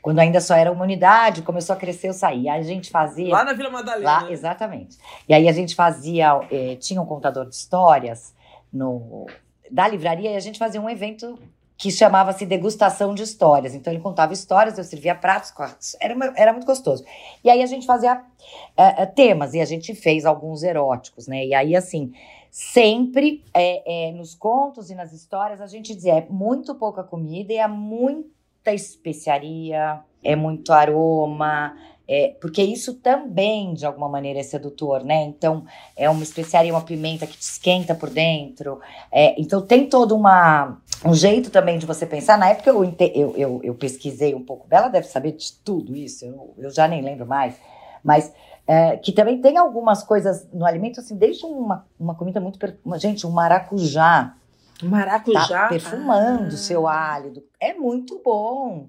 [0.05, 2.47] Quando ainda só era uma unidade, começou a crescer, eu saí.
[2.47, 3.33] Aí a gente fazia.
[3.33, 4.05] Lá na Vila Madalena.
[4.05, 4.99] Lá, exatamente.
[5.27, 6.47] E aí a gente fazia.
[6.51, 8.35] Eh, tinha um contador de histórias
[8.71, 9.25] no,
[9.71, 11.38] da livraria e a gente fazia um evento
[11.79, 13.75] que chamava-se Degustação de Histórias.
[13.75, 15.55] Então ele contava histórias, eu servia pratos,
[15.99, 17.03] era, era muito gostoso.
[17.43, 21.47] E aí a gente fazia uh, temas, e a gente fez alguns eróticos, né?
[21.47, 22.12] E aí, assim,
[22.51, 27.55] sempre é, é, nos contos e nas histórias a gente dizia: é muito pouca comida
[27.55, 28.34] e é muito
[28.64, 31.77] muita especiaria, é muito aroma,
[32.09, 35.22] é, porque isso também, de alguma maneira, é sedutor, né?
[35.24, 38.81] Então, é uma especiaria, uma pimenta que te esquenta por dentro.
[39.12, 42.38] É, então, tem todo uma, um jeito também de você pensar.
[42.38, 44.66] Na época, eu, eu, eu, eu pesquisei um pouco.
[44.66, 47.57] Bela deve saber de tudo isso, eu, eu já nem lembro mais.
[48.03, 48.33] Mas
[48.66, 52.59] é, que também tem algumas coisas no alimento, assim, desde uma, uma comida muito...
[52.96, 54.35] Gente, um maracujá
[54.82, 55.46] Maracujá.
[55.46, 56.58] Tá perfumando o ah.
[56.58, 57.42] seu hálito.
[57.60, 58.88] É muito bom.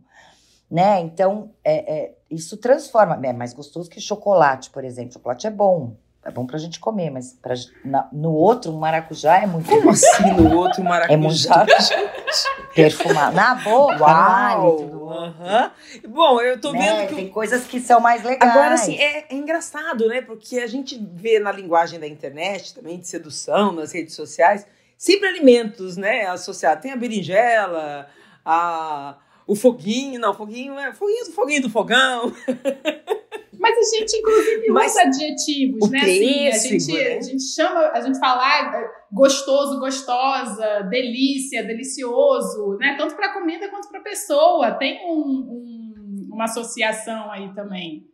[0.70, 1.00] Né?
[1.02, 3.20] Então, é, é, isso transforma.
[3.24, 5.14] É mais gostoso que chocolate, por exemplo.
[5.14, 5.96] Chocolate é bom.
[6.24, 9.92] É bom pra gente comer, mas pra, na, no outro, um maracujá é muito Como
[9.92, 11.14] assim no outro maracujá?
[11.14, 13.36] É muito perfumado.
[13.36, 14.82] Na boca, Uau.
[14.82, 15.72] no Uhum.
[16.10, 16.80] Bom, eu tô né?
[16.80, 17.16] vendo que.
[17.16, 18.52] Tem coisas que são mais legais.
[18.52, 20.22] Agora, assim, é, é, engraçado, né?
[20.22, 24.66] Porque a gente vê na linguagem da internet, também de sedução, nas redes sociais,
[25.06, 26.82] sempre alimentos, né, associados.
[26.82, 28.08] Tem a berinjela,
[28.44, 29.16] a,
[29.46, 32.34] o foguinho, não, foguinho é foguinho, foguinho do fogão.
[33.58, 36.00] Mas a gente, inclusive, Mas usa adjetivos, né?
[36.00, 37.18] Assim, a, gente, né?
[37.18, 42.96] a gente chama, a gente fala ah, gostoso, gostosa, delícia, delicioso, né?
[42.98, 44.72] Tanto para comida quanto para pessoa.
[44.72, 48.08] Tem um, um, uma associação aí também,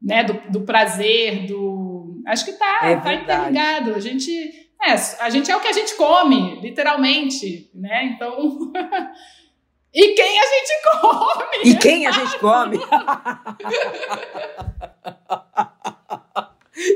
[0.00, 0.24] né?
[0.24, 2.22] Do, do prazer, do.
[2.26, 3.94] Acho que tá, É tá interligado.
[3.94, 4.63] A gente.
[4.86, 8.04] É, a gente é o que a gente come, literalmente, né?
[8.04, 8.72] Então.
[9.94, 11.58] e quem a gente come?
[11.64, 12.78] E quem a gente come?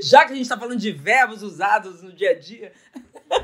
[0.03, 2.73] Já que a gente está falando de verbos usados no dia a dia.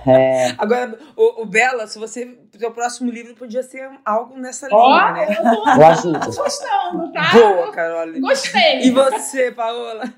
[0.06, 0.54] É.
[0.58, 2.38] Agora, o, o Bela, se você.
[2.58, 5.36] Seu próximo livro podia ser algo nessa Ó, linha, né?
[5.38, 7.30] eu tô Eu gostando, tá?
[7.32, 8.20] Boa, Carol.
[8.20, 8.82] Gostei.
[8.82, 10.12] E você, Paola?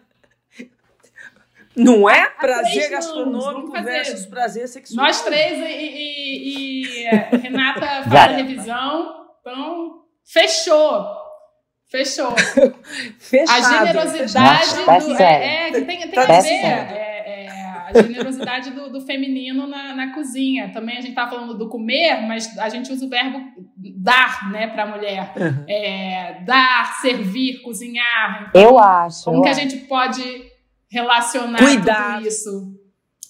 [1.76, 5.06] Não é prazer gastronômico versus prazer sexual.
[5.06, 9.14] Nós três e, e- e, é, Renata faz a revisão.
[9.40, 11.04] Então, fechou.
[11.88, 12.34] Fechou.
[13.18, 13.64] Fechado.
[13.64, 15.16] A generosidade Nossa, tá do.
[15.16, 15.44] sério.
[15.46, 16.48] É, é, que tem, tem Tá que ver.
[16.48, 17.48] é, é,
[17.86, 20.72] a generosidade do, do feminino na, na cozinha.
[20.72, 23.40] Também a gente tá falando do comer, mas a gente usa o verbo
[23.76, 25.32] dar, né, pra mulher.
[25.36, 25.64] Uhum.
[25.68, 28.50] É, dar, servir, cozinhar.
[28.52, 29.24] Eu acho.
[29.24, 29.60] Como eu que a acho.
[29.60, 30.22] gente pode
[30.88, 32.16] relacionar Cuidar.
[32.16, 32.74] tudo isso?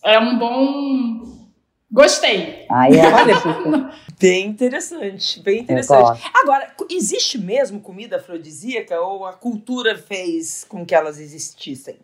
[0.05, 1.47] É um bom.
[1.91, 2.67] Gostei.
[2.71, 3.91] Aí eu Olha.
[4.19, 6.23] Bem interessante, bem interessante.
[6.35, 11.99] Agora, existe mesmo comida afrodisíaca ou a cultura fez com que elas existissem?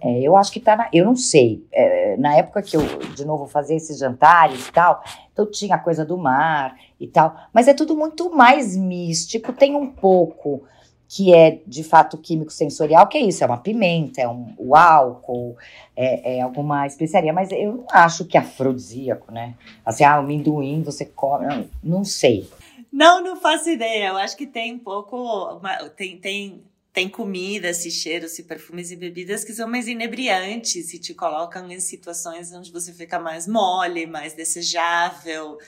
[0.00, 0.88] É, eu acho que tá na.
[0.92, 1.66] Eu não sei.
[1.70, 2.82] É, na época que eu,
[3.14, 7.36] de novo, fazia esses jantares e tal, então tinha a coisa do mar e tal.
[7.52, 9.52] Mas é tudo muito mais místico.
[9.52, 10.64] Tem um pouco
[11.08, 14.74] que é, de fato, químico sensorial, que é isso: é uma pimenta, é um, o
[14.76, 15.56] álcool,
[15.96, 17.32] é, é alguma especiaria.
[17.32, 19.54] Mas eu não acho que é afrodisíaco, né?
[19.84, 21.46] Assim, ah, amendoim você come.
[21.46, 22.48] Não, não sei.
[22.92, 24.08] Não, não faço ideia.
[24.08, 25.16] Eu acho que tem um pouco.
[25.58, 30.94] uma- tem, tem, tem comidas, e cheiros, e perfumes e bebidas que são mais inebriantes
[30.94, 35.58] e te colocam em situações onde você fica mais mole, mais desejável,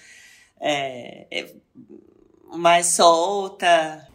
[0.61, 1.53] é, é,
[2.55, 4.09] mais solta.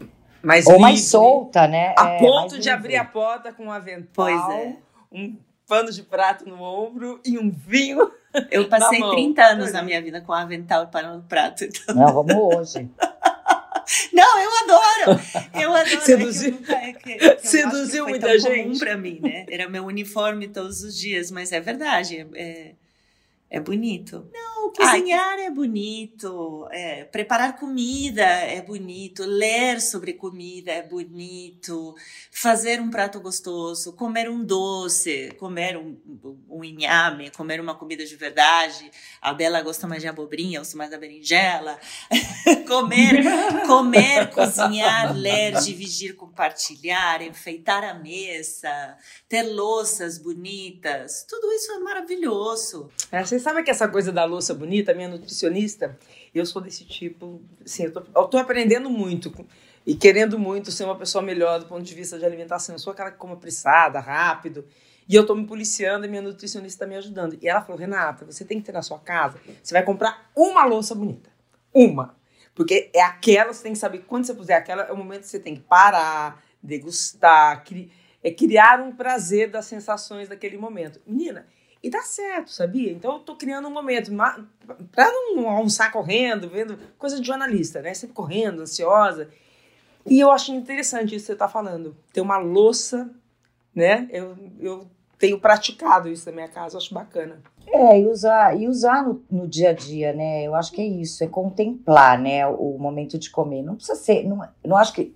[0.44, 1.94] Mais Ou mais livre, solta, né?
[1.98, 3.14] A É, ponto mais de abrir a livre.
[3.14, 4.76] porta com um avental, Pois é.
[5.12, 8.12] um pano de prato no ombro e um vinho.
[8.52, 9.12] Eu passei mão.
[9.12, 11.64] 30 anos na minha vida com avental e pano no prato.
[11.64, 12.90] então- Não, vamos hoje.
[14.14, 15.22] Não, eu adoro!
[15.62, 16.02] Eu adoro.
[16.02, 18.64] Seduziu- É que eu nunca- é que- que que Seduziu muita gente.
[18.64, 19.46] comum pra mim, né?
[19.50, 22.26] Era meu uniforme todos os dias, mas é verdade.
[22.34, 22.72] É,
[23.54, 24.28] é bonito.
[24.34, 26.68] Não, cozinhar é bonito.
[26.72, 29.24] é, preparar comida é bonito.
[29.24, 31.96] Ler sobre comida é bonito.
[32.32, 33.94] Fazer um prato gostoso.
[33.94, 35.32] Comer um doce.
[35.38, 35.96] Comer um,
[36.50, 37.30] um inhame.
[37.30, 38.90] Comer uma comida de verdade.
[39.22, 41.80] A Bela gosta mais de abobrinha, eu sou mais da berinjela.
[42.68, 43.24] comer,
[43.68, 48.98] comer, cozinhar, ler, dividir, compartilhar, enfeitar a mesa,
[49.30, 52.90] ter louças bonitas, tudo isso é maravilhoso.
[53.12, 55.98] Você sabe que essa coisa da louça bonita, minha nutricionista,
[56.34, 59.32] eu sou desse tipo, assim, eu tô, eu tô aprendendo muito
[59.86, 62.76] e querendo muito ser uma pessoa melhor do ponto de vista de alimentação.
[62.76, 64.66] Eu sou aquela que come apressada, rápido,
[65.08, 67.38] e eu tô me policiando e minha nutricionista tá me ajudando.
[67.42, 70.66] E ela falou, Renata, você tem que ter na sua casa, você vai comprar uma
[70.66, 71.30] louça bonita.
[71.74, 72.16] Uma.
[72.56, 75.28] Porque é aquela, você tem que saber, quando você puser aquela, é o momento que
[75.28, 77.92] você tem que parar, degustar, cri,
[78.24, 81.02] é criar um prazer das sensações daquele momento.
[81.06, 81.46] Menina,
[81.84, 82.94] e dá certo, sabia?
[82.94, 84.10] Então eu tô criando um momento
[84.92, 87.94] pra não almoçar correndo, vendo coisa de jornalista, né?
[87.94, 89.30] Sempre correndo, ansiosa.
[90.06, 91.94] E eu acho interessante isso que você tá falando.
[92.14, 93.10] Ter uma louça,
[93.76, 94.08] né?
[94.12, 94.88] Eu, eu
[95.20, 97.42] tenho praticado isso na minha casa, acho bacana.
[97.68, 100.44] É, e usar, e usar no, no dia a dia, né?
[100.44, 102.48] Eu acho que é isso, é contemplar, né?
[102.48, 103.62] O momento de comer.
[103.62, 105.14] Não precisa ser, não, não acho que.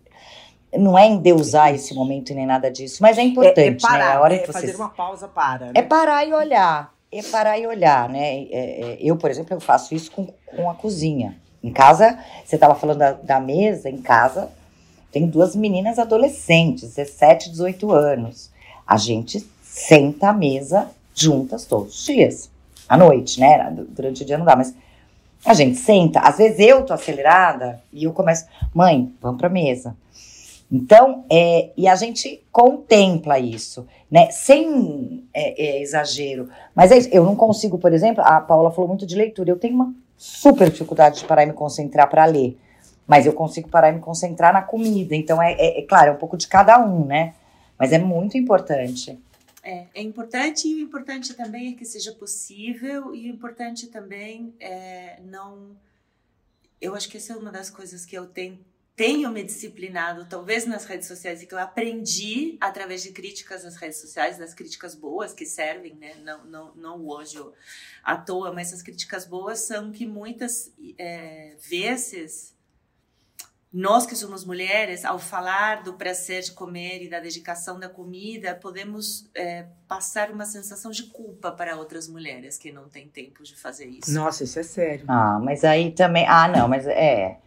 [0.74, 4.12] Não é endeusar esse momento nem nada disso, mas é importante, é, é parar, né?
[4.14, 4.68] A hora é que você.
[4.68, 5.72] fazer uma pausa para, né?
[5.76, 6.94] É parar e olhar.
[7.12, 8.44] É parar e olhar, né?
[8.44, 11.38] É, é, eu, por exemplo, eu faço isso com, com a cozinha.
[11.64, 14.52] Em casa, você estava falando da, da mesa, em casa,
[15.12, 18.52] tem duas meninas adolescentes, 17, 18 anos.
[18.86, 22.50] A gente senta à mesa juntas todos os dias.
[22.88, 23.74] À noite, né?
[23.90, 24.74] Durante o dia não dá, mas
[25.46, 26.20] a gente senta.
[26.20, 29.96] Às vezes eu tô acelerada e eu começo, mãe, vamos pra mesa.
[30.70, 34.30] Então, é, e a gente contempla isso, né?
[34.32, 36.50] Sem é, é, exagero.
[36.76, 39.50] Mas é eu não consigo, por exemplo, a Paula falou muito de leitura.
[39.50, 42.58] Eu tenho uma super dificuldade de parar e me concentrar para ler.
[43.08, 45.16] Mas eu consigo parar e me concentrar na comida.
[45.16, 47.34] Então, é, é, é claro, é um pouco de cada um, né?
[47.80, 49.18] Mas é muito importante.
[49.64, 54.54] É, é importante e o importante também é que seja possível e o importante também
[54.60, 55.78] é não.
[56.82, 58.60] Eu acho que essa é uma das coisas que eu tenho
[58.98, 63.76] tenho me disciplinado, talvez nas redes sociais, e que eu aprendi através de críticas nas
[63.76, 66.16] redes sociais, das críticas boas que servem, né?
[66.24, 67.54] Não, não, não o ódio
[68.04, 72.58] à toa, mas as críticas boas são que muitas é, vezes
[73.72, 78.56] nós que somos mulheres, ao falar do prazer de comer e da dedicação da comida,
[78.56, 83.56] podemos é, passar uma sensação de culpa para outras mulheres que não têm tempo de
[83.56, 84.12] fazer isso.
[84.12, 85.06] Nossa, isso é sério.
[85.08, 86.26] Ah, mas aí também.
[86.28, 87.38] Ah, não, mas é.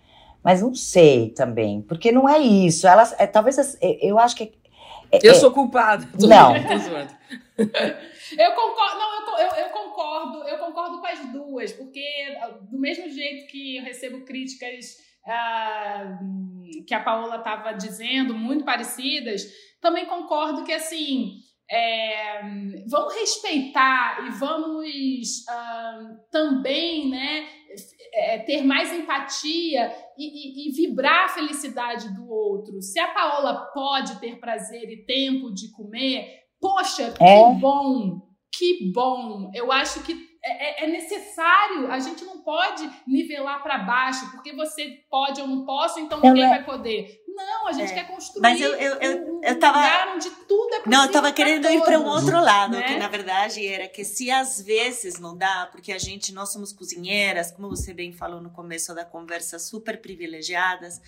[0.43, 2.87] Mas não sei também, porque não é isso.
[2.87, 4.59] Elas, é, talvez eu acho que.
[5.13, 6.09] É, eu é, sou culpada.
[6.21, 6.55] Não.
[6.57, 12.03] eu concordo, não, eu, eu, eu, concordo, eu concordo com as duas, porque
[12.71, 19.43] do mesmo jeito que eu recebo críticas uh, que a Paola estava dizendo, muito parecidas,
[19.81, 21.41] também concordo que assim.
[21.73, 22.43] É,
[22.89, 24.85] vamos respeitar e vamos
[25.49, 27.47] uh, também né,
[28.13, 32.81] é, ter mais empatia e, e, e, vibrar a felicidade do outro.
[32.83, 37.55] Se a Paola pode ter prazer e tempo de comer, poxa, que é.
[37.55, 38.21] bom,
[38.53, 39.51] que bom.
[39.55, 44.55] Eu acho que é, é, é necessário, a gente não pode nivelar para baixo, porque
[44.55, 47.21] você pode ou não posso, então ninguém vai poder.
[47.35, 47.95] Não, a gente é.
[47.95, 51.13] quer construir Mas eu, eu, eu, um eu tava, lugar onde tudo é Não, eu
[51.13, 52.83] tava querendo ir para um outro lado, né?
[52.83, 56.73] que na verdade era que se às vezes não dá, porque a gente, nós somos
[56.73, 61.01] cozinheiras, como você bem falou no começo da conversa, super privilegiadas,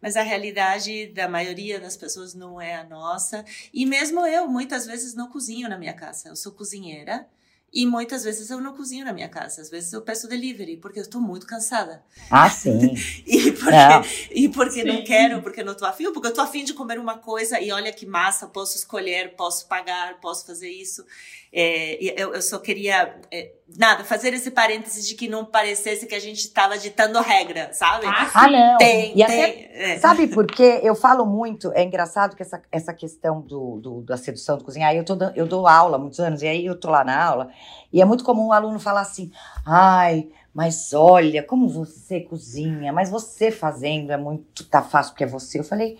[0.00, 3.44] mas a realidade da maioria das pessoas não é a nossa.
[3.72, 6.30] E mesmo eu, muitas vezes, não cozinho na minha casa.
[6.30, 7.26] Eu sou cozinheira,
[7.72, 9.62] e muitas vezes eu não cozinho na minha casa.
[9.62, 12.04] Às vezes eu peço delivery, porque eu estou muito cansada.
[12.30, 12.94] Ah, sim.
[13.26, 16.74] e porque, e porque não quero, porque não estou afim, porque eu estou afim de
[16.74, 21.04] comer uma coisa e olha que massa, posso escolher, posso pagar, posso fazer isso.
[21.50, 26.14] É, eu, eu, só queria, é, nada, fazer esse parênteses de que não parecesse que
[26.14, 28.06] a gente estava ditando regra, sabe?
[28.06, 28.78] Ah, ah não.
[28.78, 29.24] Tem, e tem.
[29.24, 29.98] Até, é.
[29.98, 30.80] Sabe por quê?
[30.82, 34.94] Eu falo muito, é engraçado que essa, essa questão do, do da sedução do cozinhar,
[34.94, 37.48] eu, tô, eu dou aula há muitos anos, e aí eu tô lá na aula,
[37.92, 39.30] e é muito comum o um aluno falar assim,
[39.66, 45.26] ai, mas olha, como você cozinha, mas você fazendo é muito, tá fácil porque é
[45.26, 45.58] você.
[45.58, 45.98] Eu falei,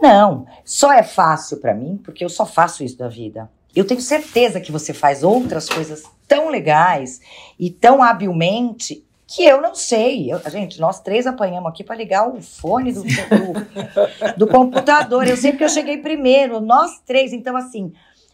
[0.00, 3.48] não, só é fácil para mim porque eu só faço isso da vida.
[3.74, 7.20] Eu tenho certeza que você faz outras coisas tão legais
[7.58, 10.32] e tão habilmente que eu não sei.
[10.32, 15.26] Eu, gente, nós três apanhamos aqui para ligar o fone do, do, do, computador.
[15.26, 17.32] Eu sei que eu cheguei primeiro, nós três.
[17.32, 17.92] Então, assim,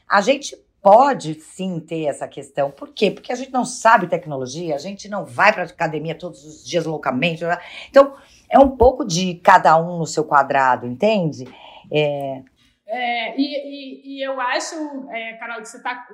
[0.08, 2.70] a gente pode sim ter essa questão.
[2.70, 3.10] Por quê?
[3.10, 6.84] Porque a gente não sabe tecnologia, a gente não vai para academia todos os dias
[6.84, 7.42] loucamente.
[7.88, 8.14] Então,
[8.50, 11.46] é um pouco de cada um no seu quadrado, entende?
[11.90, 12.42] É,
[12.86, 14.74] é, e, e, e, eu acho,
[15.10, 16.06] é, Carol, que você está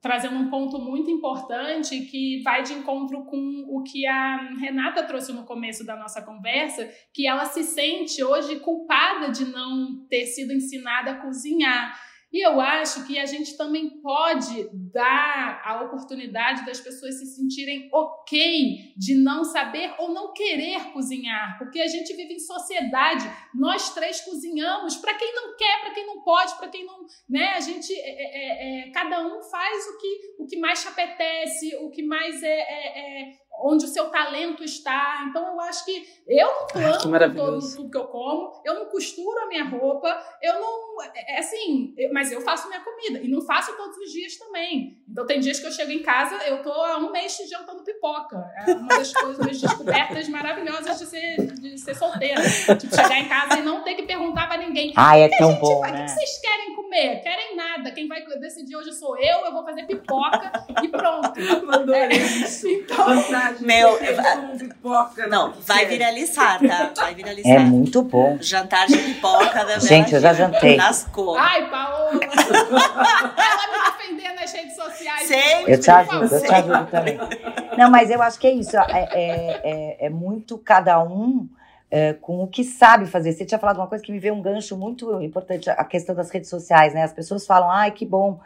[0.00, 5.32] trazendo um ponto muito importante que vai de encontro com o que a Renata trouxe
[5.32, 10.52] no começo da nossa conversa, que ela se sente hoje culpada de não ter sido
[10.52, 12.07] ensinada a cozinhar.
[12.30, 17.88] E eu acho que a gente também pode dar a oportunidade das pessoas se sentirem
[17.92, 23.94] ok de não saber ou não querer cozinhar, porque a gente vive em sociedade, nós
[23.94, 27.54] três cozinhamos para quem não quer, para quem não pode, para quem não, né?
[27.54, 30.88] A gente, é, é, é, é, cada um faz o que, o que mais te
[30.88, 35.26] apetece, o que mais é, é, é onde o seu talento está.
[35.28, 38.86] Então eu acho que eu não planto ah, todo tudo que eu como, eu não
[38.86, 43.28] costuro a minha roupa, eu não é, é assim, mas eu faço minha comida e
[43.28, 44.98] não faço todos os dias também.
[45.08, 48.44] Então tem dias que eu chego em casa, eu tô há um mês jantando pipoca.
[48.66, 52.42] É uma das coisas descobertas maravilhosas de ser, de ser solteira.
[52.78, 54.92] Tipo, chegar em casa e não ter que perguntar para ninguém.
[54.96, 56.02] Ah, é tão bom, né?
[56.02, 57.20] O que vocês querem comer?
[57.22, 57.90] Querem nada.
[57.90, 61.32] Quem vai decidir hoje sou eu, eu vou fazer pipoca e pronto.
[61.64, 62.68] Mandou é, isso.
[62.68, 63.06] Então,
[63.60, 63.98] meu,
[64.58, 66.92] pipoca, não, vai viralizar, tá?
[66.96, 67.48] Vai viralizar.
[67.48, 68.38] É muito bom.
[68.40, 70.76] Jantar de pipoca da Gente, eu já jantei.
[70.76, 71.42] Nas cores.
[71.42, 72.12] Ai, Paola.
[72.20, 75.28] Ela me defender nas redes sociais.
[75.28, 75.72] Sempre.
[75.72, 77.18] Eu te ajudo, eu te ajudo também.
[77.76, 78.76] Não, mas eu acho que é isso.
[78.76, 81.48] É, é, é, é muito cada um.
[81.90, 83.32] É, com o que sabe fazer.
[83.32, 86.28] Você tinha falado uma coisa que me veio um gancho muito importante, a questão das
[86.30, 87.02] redes sociais, né?
[87.02, 88.38] As pessoas falam, ai, que bom,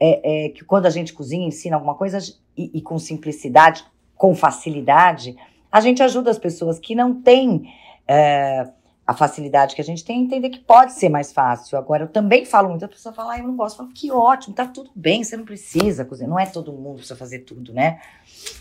[0.00, 2.18] é, é, que quando a gente cozinha, ensina alguma coisa
[2.56, 3.84] e, e, com simplicidade,
[4.18, 5.36] com facilidade,
[5.70, 7.72] a gente ajuda as pessoas que não têm
[8.06, 8.68] é,
[9.08, 11.78] a facilidade que a gente tem a entender que pode ser mais fácil.
[11.78, 13.76] Agora, eu também falo muito, a pessoa fala, ah, eu não gosto.
[13.76, 16.28] Eu falo, que ótimo, tá tudo bem, você não precisa cozinhar.
[16.28, 18.02] Não é todo mundo precisa fazer tudo, né?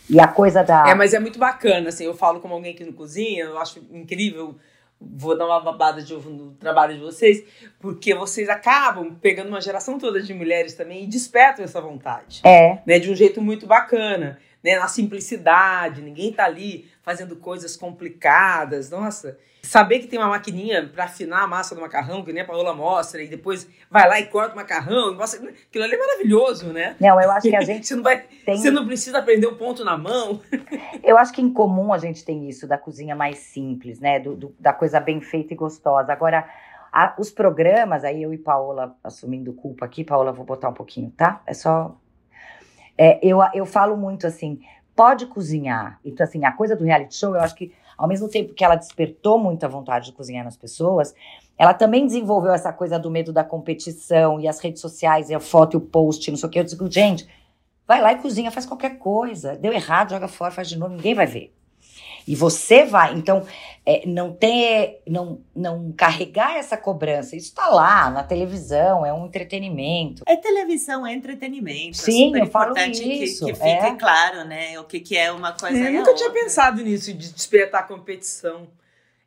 [0.10, 0.88] E a coisa da.
[0.88, 3.86] É, mas é muito bacana, assim, eu falo como alguém que não cozinha, eu acho
[3.91, 4.56] incrível.
[5.00, 7.43] Vou dar uma babada de ovo no trabalho de vocês,
[7.80, 12.39] porque vocês acabam pegando uma geração toda de mulheres também e despertam essa vontade.
[12.43, 12.80] É.
[12.84, 14.39] Né, de um jeito muito bacana.
[14.68, 18.89] Né, na simplicidade, ninguém tá ali fazendo coisas complicadas.
[18.89, 22.45] Nossa, saber que tem uma maquininha para afinar a massa do macarrão, que nem a
[22.45, 26.74] Paola mostra, e depois vai lá e corta o macarrão, nossa, aquilo ali é maravilhoso,
[26.74, 26.97] né?
[26.99, 27.88] Não, eu acho que a gente.
[27.88, 28.57] você, não vai, tem...
[28.57, 30.41] você não precisa aprender o ponto na mão.
[31.01, 34.20] eu acho que em comum a gente tem isso, da cozinha mais simples, né?
[34.20, 36.11] Do, do da coisa bem feita e gostosa.
[36.11, 36.45] Agora.
[36.89, 41.11] A, os programas, aí eu e Paola assumindo culpa aqui, Paola, vou botar um pouquinho,
[41.15, 41.41] tá?
[41.45, 41.95] É só.
[42.98, 44.60] É, eu, eu falo muito assim,
[44.95, 46.00] pode cozinhar.
[46.04, 48.76] Então, assim, a coisa do reality show, eu acho que ao mesmo tempo que ela
[48.76, 51.16] despertou muita vontade de cozinhar nas pessoas,
[51.58, 55.39] ela também desenvolveu essa coisa do medo da competição e as redes sociais, e a
[55.39, 56.60] foto e o post, não sei o que.
[56.60, 57.28] Eu digo, gente,
[57.88, 59.56] vai lá e cozinha, faz qualquer coisa.
[59.56, 61.54] Deu errado, joga fora, faz de novo, ninguém vai ver.
[62.28, 63.45] E você vai, então,
[63.86, 67.38] é, não ter, não, não carregar essa cobrança.
[67.38, 70.23] Isso está lá na televisão, é um entretenimento.
[70.28, 71.91] É televisão, é entretenimento.
[71.91, 73.45] É Sim, é eu falo isso.
[73.45, 73.95] Que, que fique é.
[73.95, 74.78] claro, né?
[74.78, 75.78] O que, que é uma coisa.
[75.78, 78.67] Eu nunca tinha pensado nisso, de despertar a competição.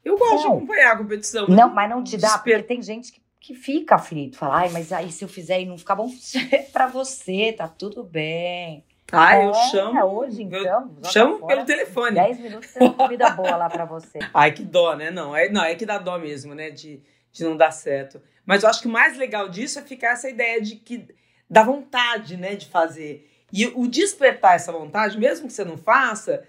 [0.05, 0.41] Eu gosto não.
[0.41, 1.47] de acompanhar a competição.
[1.49, 2.59] Não, mas não te dá, desper...
[2.59, 4.37] porque tem gente que, que fica aflito.
[4.37, 6.11] Fala, ai, mas aí se eu fizer e não ficar bom,
[6.53, 8.85] é pra você, tá tudo bem.
[9.13, 10.05] Ah, é, eu chamo.
[10.05, 10.91] hoje, então.
[11.05, 12.15] Chamo pelo telefone.
[12.15, 14.19] 10 minutos tem comida boa lá pra você.
[14.33, 15.11] Ai, que dó, né?
[15.11, 16.71] Não, é, não, é que dá dó mesmo, né?
[16.71, 17.01] De,
[17.33, 18.21] de não dar certo.
[18.45, 21.09] Mas eu acho que o mais legal disso é ficar essa ideia de que
[21.49, 23.29] dá vontade, né, de fazer.
[23.53, 26.45] E o despertar essa vontade, mesmo que você não faça,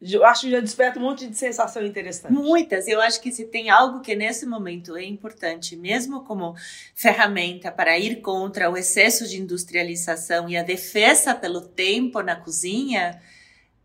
[0.00, 2.32] eu acho que já desperta um monte de sensação interessante.
[2.32, 2.86] Muitas.
[2.86, 6.54] Eu acho que se tem algo que nesse momento é importante, mesmo como
[6.94, 13.20] ferramenta para ir contra o excesso de industrialização e a defesa pelo tempo na cozinha,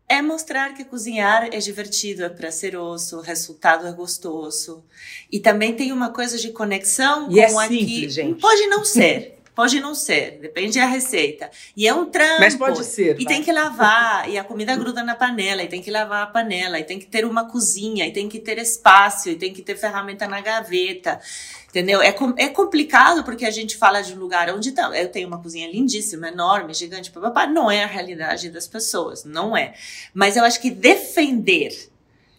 [0.06, 4.84] é mostrar que cozinhar é divertido, é prazeroso, o resultado é gostoso.
[5.30, 8.08] E também tem uma coisa de conexão e é com é simples, aqui.
[8.10, 8.40] Gente.
[8.40, 9.38] Pode não ser.
[9.54, 11.50] Pode não ser, depende da receita.
[11.76, 12.40] E é um trampo.
[12.40, 13.20] Mas pode ser.
[13.20, 13.34] E vai.
[13.34, 16.78] tem que lavar, e a comida gruda na panela, e tem que lavar a panela,
[16.78, 19.76] e tem que ter uma cozinha, e tem que ter espaço, e tem que ter
[19.76, 21.20] ferramenta na gaveta.
[21.68, 22.00] Entendeu?
[22.00, 25.40] É, é complicado porque a gente fala de um lugar onde tá, eu tenho uma
[25.40, 27.46] cozinha lindíssima, enorme, gigante, papapá.
[27.46, 29.74] Não é a realidade das pessoas, não é.
[30.14, 31.90] Mas eu acho que defender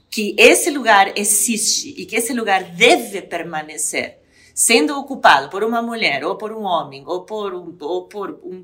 [0.10, 4.23] que esse lugar existe e que esse lugar deve permanecer
[4.54, 8.64] sendo ocupado por uma mulher, ou por um homem, ou por um, ou por, um,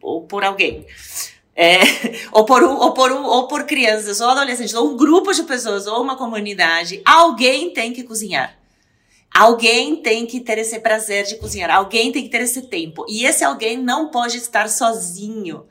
[0.00, 0.86] ou por alguém.
[1.56, 1.80] É,
[2.30, 5.42] ou, por um, ou, por um, ou por crianças, ou adolescentes, ou um grupo de
[5.42, 8.56] pessoas, ou uma comunidade, alguém tem que cozinhar.
[9.34, 13.04] Alguém tem que ter esse prazer de cozinhar, alguém tem que ter esse tempo.
[13.08, 15.64] E esse alguém não pode estar sozinho.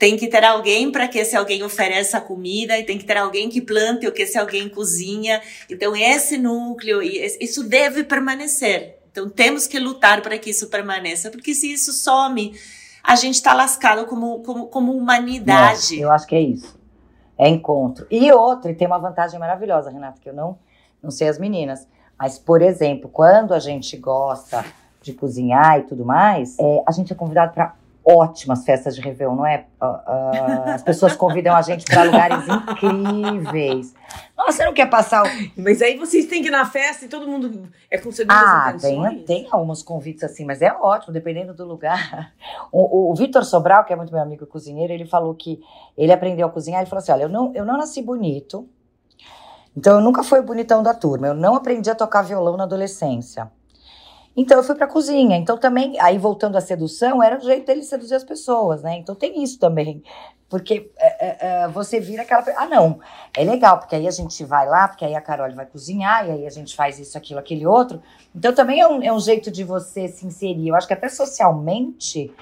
[0.00, 3.50] Tem que ter alguém para que esse alguém ofereça comida e tem que ter alguém
[3.50, 5.42] que plante o que esse alguém cozinha.
[5.68, 8.98] Então, esse núcleo, isso deve permanecer.
[9.12, 12.58] Então, temos que lutar para que isso permaneça, porque se isso some,
[13.04, 16.00] a gente está lascado como, como, como humanidade.
[16.00, 16.80] Eu acho que é isso.
[17.36, 18.06] É encontro.
[18.10, 20.58] E outra, e tem uma vantagem maravilhosa, Renata, que eu não,
[21.02, 21.86] não sei as meninas.
[22.18, 24.64] Mas, por exemplo, quando a gente gosta
[25.02, 27.74] de cozinhar e tudo mais, é, a gente é convidado para
[28.04, 29.66] ótimas festas de Réveillon, não é?
[29.80, 33.94] Uh, uh, as pessoas convidam a gente para lugares incríveis.
[34.36, 35.28] Nossa, você não quer passar o...
[35.56, 38.74] Mas aí vocês têm que ir na festa e todo mundo é com segundas ah,
[38.80, 42.32] tem, tem alguns convites assim, mas é ótimo, dependendo do lugar.
[42.72, 45.60] O, o, o Vitor Sobral, que é muito meu amigo cozinheiro, ele falou que
[45.98, 48.68] ele aprendeu a cozinhar, ele falou assim, olha, eu não, eu não nasci bonito,
[49.76, 52.64] então eu nunca fui o bonitão da turma, eu não aprendi a tocar violão na
[52.64, 53.50] adolescência.
[54.40, 55.36] Então eu fui para cozinha.
[55.36, 58.96] Então também, aí voltando à sedução, era o jeito dele seduzir as pessoas, né?
[58.96, 60.02] Então tem isso também.
[60.48, 62.42] Porque é, é, é você vira aquela.
[62.56, 63.00] Ah, não,
[63.36, 66.30] é legal, porque aí a gente vai lá, porque aí a Carol vai cozinhar, e
[66.30, 68.02] aí a gente faz isso, aquilo, aquele outro.
[68.34, 70.68] Então também é um, é um jeito de você se inserir.
[70.68, 72.32] Eu acho que até socialmente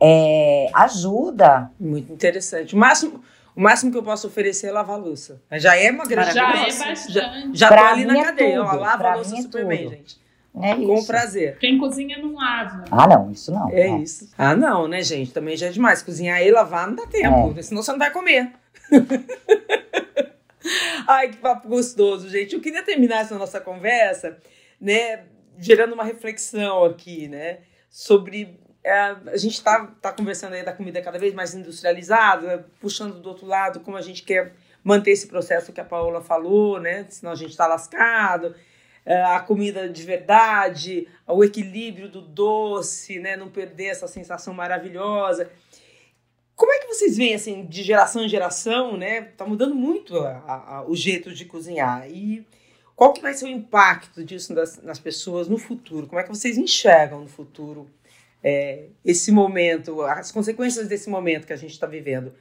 [0.00, 1.70] é, ajuda.
[1.78, 2.74] Muito interessante.
[2.74, 3.22] O máximo.
[3.54, 5.38] O máximo que eu posso oferecer é lavar a louça.
[5.52, 7.12] Já é uma grande Já é bastante.
[7.12, 8.72] Já, já tô ali na cadeia, ó.
[8.72, 10.21] Lava a louça super bem, gente.
[10.60, 11.06] É Com isso.
[11.06, 11.56] prazer.
[11.58, 12.84] Quem cozinha não lava.
[12.90, 13.70] Ah, não, isso não.
[13.70, 14.02] É não.
[14.02, 14.30] isso.
[14.36, 15.32] Ah, não, né, gente?
[15.32, 16.02] Também já é demais.
[16.02, 17.62] Cozinhar e lavar não dá tempo, é.
[17.62, 18.52] senão você não vai comer.
[21.08, 22.54] Ai, que papo gostoso, gente.
[22.54, 24.36] Eu queria terminar essa nossa conversa,
[24.80, 25.24] né,
[25.58, 27.58] gerando uma reflexão aqui, né,
[27.90, 33.20] sobre é, a gente está tá conversando aí da comida cada vez mais industrializada, puxando
[33.20, 37.06] do outro lado como a gente quer manter esse processo que a Paola falou, né?
[37.08, 38.54] Senão a gente está lascado.
[39.04, 43.36] É, a comida de verdade, o equilíbrio do doce, né?
[43.36, 45.50] Não perder essa sensação maravilhosa.
[46.54, 49.22] Como é que vocês veem, assim, de geração em geração, né?
[49.22, 52.08] Tá mudando muito a, a, o jeito de cozinhar.
[52.08, 52.46] E
[52.94, 56.06] qual que vai ser o impacto disso nas, nas pessoas no futuro?
[56.06, 57.90] Como é que vocês enxergam no futuro
[58.42, 62.32] é, esse momento, as consequências desse momento que a gente está vivendo?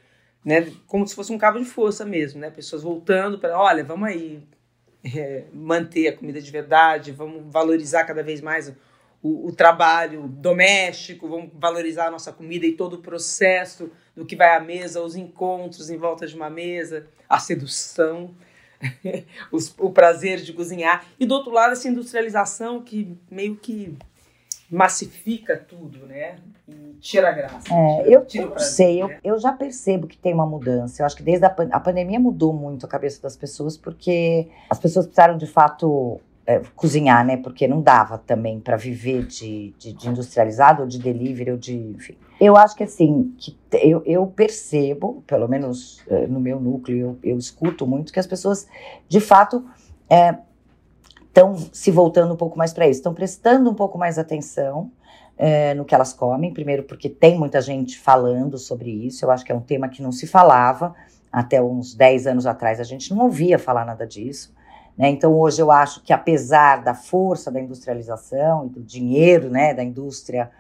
[0.44, 0.72] né?
[0.88, 2.50] Como se fosse um cabo de força mesmo, né?
[2.50, 4.44] Pessoas voltando para, olha, vamos aí
[5.16, 8.74] é, manter a comida de verdade, vamos valorizar cada vez mais
[9.22, 14.36] o, o, trabalho doméstico, vamos valorizar a nossa comida e todo o processo do que
[14.36, 18.34] vai à mesa, os encontros em volta de uma mesa, a sedução,
[19.52, 21.06] os, o prazer de cozinhar.
[21.20, 23.96] E do outro lado, essa industrialização que meio que
[24.72, 26.38] massifica tudo, né?
[26.66, 27.68] E tira a graça.
[27.70, 29.20] É, eu não sei, né?
[29.22, 31.02] eu, eu já percebo que tem uma mudança.
[31.02, 34.80] Eu acho que desde a, a pandemia mudou muito a cabeça das pessoas, porque as
[34.80, 37.36] pessoas precisaram de fato é, cozinhar, né?
[37.36, 41.76] Porque não dava também para viver de, de, de, industrializado ou de delivery ou de.
[41.76, 42.16] Enfim.
[42.40, 47.32] Eu acho que assim, que eu, eu percebo, pelo menos é, no meu núcleo, eu,
[47.32, 48.68] eu escuto muito que as pessoas
[49.10, 49.66] de fato.
[50.10, 50.36] É,
[51.32, 54.92] estão se voltando um pouco mais para isso, estão prestando um pouco mais atenção
[55.38, 59.46] é, no que elas comem, primeiro porque tem muita gente falando sobre isso, eu acho
[59.46, 60.94] que é um tema que não se falava
[61.32, 64.54] até uns 10 anos atrás, a gente não ouvia falar nada disso.
[64.98, 65.10] Né?
[65.10, 69.82] Então, hoje eu acho que apesar da força da industrialização e do dinheiro né, da
[69.82, 70.52] indústria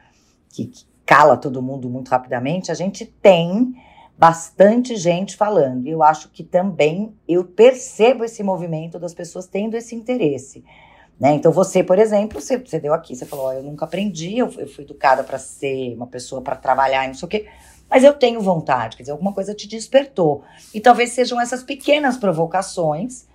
[0.49, 3.75] que, que cala todo mundo muito rapidamente, a gente tem
[4.21, 5.87] bastante gente falando.
[5.87, 10.63] E eu acho que também eu percebo esse movimento das pessoas tendo esse interesse.
[11.19, 11.33] Né?
[11.33, 14.53] Então, você, por exemplo, você, você deu aqui, você falou: oh, eu nunca aprendi, eu,
[14.59, 17.47] eu fui educada para ser uma pessoa para trabalhar e não sei o quê,
[17.89, 20.43] mas eu tenho vontade, quer dizer, alguma coisa te despertou.
[20.71, 23.25] E talvez sejam essas pequenas provocações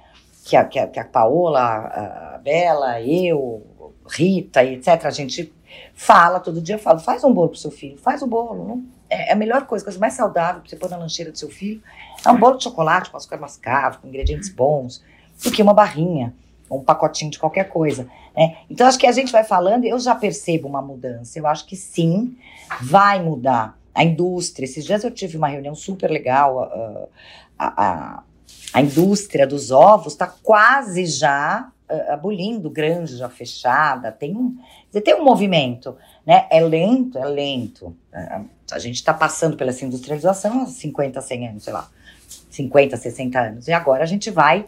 [0.45, 3.61] que a, que a, que a Paola, a Bela, eu,
[4.09, 5.53] Rita etc., a gente
[5.95, 9.31] fala todo dia, fala: faz um bolo pro seu filho, faz o bolo, não é,
[9.31, 11.49] é a melhor coisa, a coisa mais saudável que você pôr na lancheira do seu
[11.49, 11.83] filho
[12.25, 15.03] é um bolo de chocolate com açúcar mascavo, com ingredientes bons,
[15.43, 16.35] do que uma barrinha
[16.69, 18.09] ou um pacotinho de qualquer coisa.
[18.37, 18.57] Né?
[18.69, 21.39] Então, acho que a gente vai falando, eu já percebo uma mudança.
[21.39, 22.37] Eu acho que sim,
[22.81, 23.79] vai mudar.
[23.95, 27.09] A indústria, esses dias eu tive uma reunião super legal.
[27.59, 28.23] A, a,
[28.73, 31.71] a indústria dos ovos está quase já
[32.09, 34.11] abolindo granja fechada.
[34.11, 34.59] Tem um,
[34.93, 35.97] tem um movimento.
[36.27, 36.47] Né?
[36.51, 37.97] É lento, é lento.
[38.13, 38.41] É,
[38.73, 41.91] a gente está passando pela industrialização há 50, 100 anos, sei lá,
[42.51, 43.69] 50, 60 anos.
[43.69, 44.67] E agora a gente vai.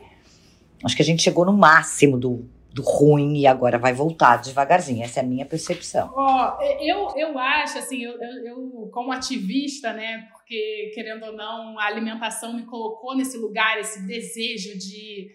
[0.84, 5.02] Acho que a gente chegou no máximo do, do ruim e agora vai voltar devagarzinho.
[5.02, 6.12] Essa é a minha percepção.
[6.16, 8.12] Oh, eu, eu acho, assim, eu,
[8.44, 14.06] eu, como ativista, né, porque querendo ou não, a alimentação me colocou nesse lugar, esse
[14.06, 15.28] desejo de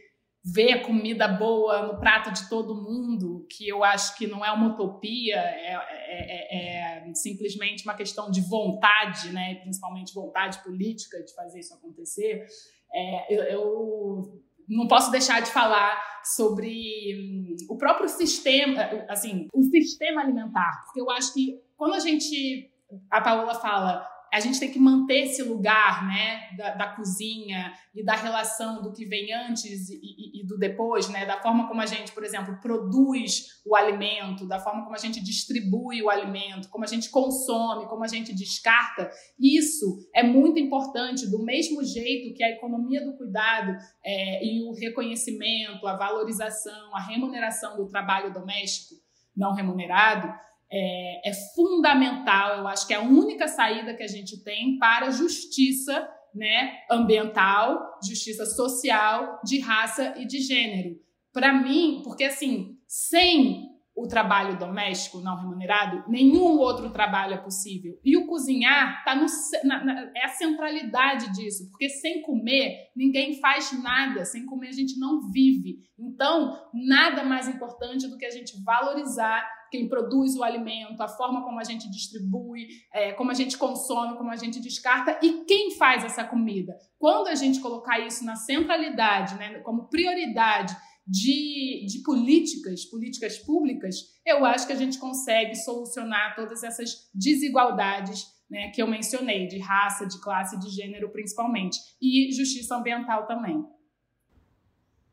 [0.43, 4.73] ver comida boa no prato de todo mundo, que eu acho que não é uma
[4.73, 9.55] utopia, é, é, é, é simplesmente uma questão de vontade, né?
[9.55, 12.45] principalmente vontade política de fazer isso acontecer.
[12.93, 16.69] É, eu, eu não posso deixar de falar sobre
[17.17, 22.69] hum, o próprio sistema, assim, o sistema alimentar, porque eu acho que quando a gente,
[23.09, 28.03] a Paola fala a gente tem que manter esse lugar né, da, da cozinha e
[28.03, 31.79] da relação do que vem antes e, e, e, do depois, né, da forma como
[31.79, 36.67] a gente, por exemplo, produz o alimento, da forma como a gente distribui o alimento,
[36.69, 39.07] como a gente consome, como a gente descarta.
[39.39, 44.73] Isso é muito importante, do mesmo jeito que a economia do cuidado é, e o
[44.73, 48.95] reconhecimento, a valorização, a remuneração do trabalho doméstico
[49.37, 50.33] não remunerado
[50.75, 55.11] é, é fundamental, eu acho que é a única saída que a gente tem para
[55.11, 60.99] justiça né, ambiental, justiça social, de raça e de gênero.
[61.31, 67.99] Para mim, porque assim, sem o trabalho doméstico não remunerado, nenhum outro trabalho é possível.
[68.03, 69.27] E o cozinhar tá no,
[69.63, 74.73] na, na, é a centralidade disso, porque sem comer ninguém faz nada, sem comer a
[74.73, 75.83] gente não vive.
[75.99, 81.43] Então, nada mais importante do que a gente valorizar quem produz o alimento, a forma
[81.43, 85.71] como a gente distribui, é, como a gente consome, como a gente descarta e quem
[85.71, 86.77] faz essa comida.
[86.99, 93.95] Quando a gente colocar isso na centralidade, né, como prioridade de, de políticas, políticas públicas,
[94.23, 99.57] eu acho que a gente consegue solucionar todas essas desigualdades né, que eu mencionei, de
[99.57, 103.65] raça, de classe, de gênero principalmente, e justiça ambiental também.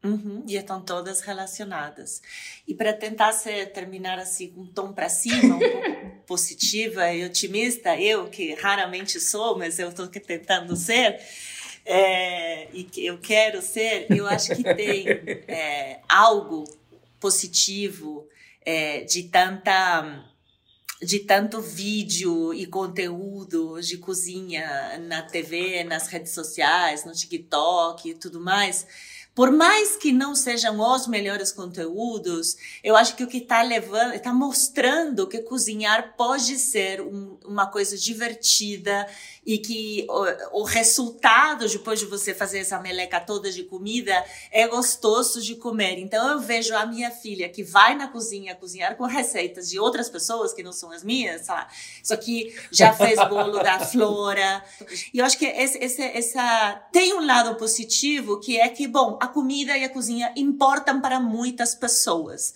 [0.02, 2.22] Uhum, e estão todas relacionadas.
[2.66, 7.22] E para tentar ser, terminar assim com um tom para cima, um pouco positiva e
[7.22, 11.20] otimista, eu que raramente sou, mas eu estou tentando ser,
[11.84, 15.06] é, e que eu quero ser, eu acho que tem
[15.46, 16.64] é, algo
[17.18, 18.26] positivo
[18.64, 20.26] é, de tanta
[21.02, 28.14] de tanto vídeo e conteúdo de cozinha na TV, nas redes sociais, no TikTok e
[28.14, 28.86] tudo mais,
[29.40, 34.12] por mais que não sejam os melhores conteúdos, eu acho que o que está levando,
[34.12, 39.08] está mostrando que cozinhar pode ser um, uma coisa divertida
[39.44, 44.68] e que o, o, resultado depois de você fazer essa meleca toda de comida é
[44.68, 45.98] gostoso de comer.
[45.98, 50.08] Então eu vejo a minha filha que vai na cozinha cozinhar com receitas de outras
[50.08, 51.68] pessoas que não são as minhas, sei lá,
[52.02, 54.62] só que já fez bolo da Flora.
[55.12, 59.18] E eu acho que esse, esse, essa tem um lado positivo que é que bom
[59.20, 62.52] a comida e a cozinha importam para muitas pessoas.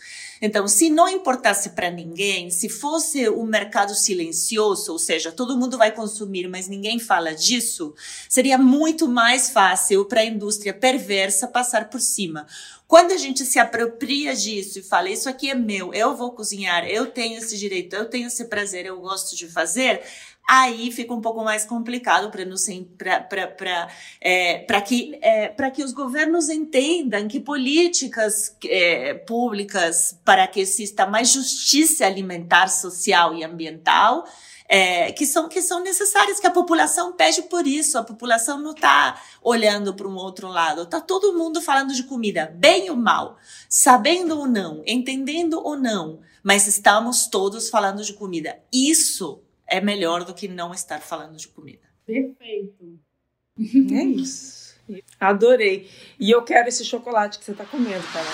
[0.47, 5.79] Então, se não importasse para ninguém, se fosse um mercado silencioso, ou seja, todo mundo
[5.79, 7.95] vai consumir, mas ninguém fala disso,
[8.29, 12.47] seria muito mais fácil para a indústria perversa passar por cima.
[12.87, 16.85] Quando a gente se apropria disso e fala, isso aqui é meu, eu vou cozinhar,
[16.85, 20.03] eu tenho esse direito, eu tenho esse prazer, eu gosto de fazer,
[20.49, 23.89] aí fica um pouco mais complicado para
[24.21, 31.07] é, para que é, que os governos entendam que políticas é, públicas para que exista
[31.07, 34.25] mais justiça alimentar, social e ambiental
[34.69, 37.99] é, que são que são necessárias que a população pede por isso.
[37.99, 40.83] A população não está olhando para um outro lado.
[40.83, 43.37] Está todo mundo falando de comida bem ou mal
[43.69, 48.59] sabendo ou não entendendo ou não mas estamos todos falando de comida.
[48.71, 51.89] Isso é melhor do que não estar falando de comida.
[52.07, 52.99] Perfeito.
[53.59, 54.75] É isso.
[55.19, 55.89] Adorei.
[56.19, 58.27] E eu quero esse chocolate que você está comendo, cara.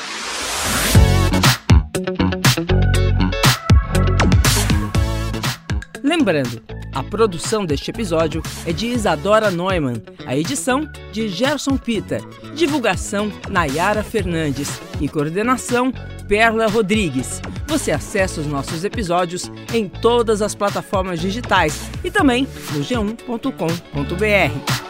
[6.02, 6.62] Lembrando,
[6.92, 12.18] a produção deste episódio é de Isadora Neumann, a edição de Gerson Pita,
[12.54, 15.92] divulgação Nayara Fernandes e coordenação
[16.30, 17.42] Perla Rodrigues.
[17.66, 24.89] Você acessa os nossos episódios em todas as plataformas digitais e também no g1.com.br.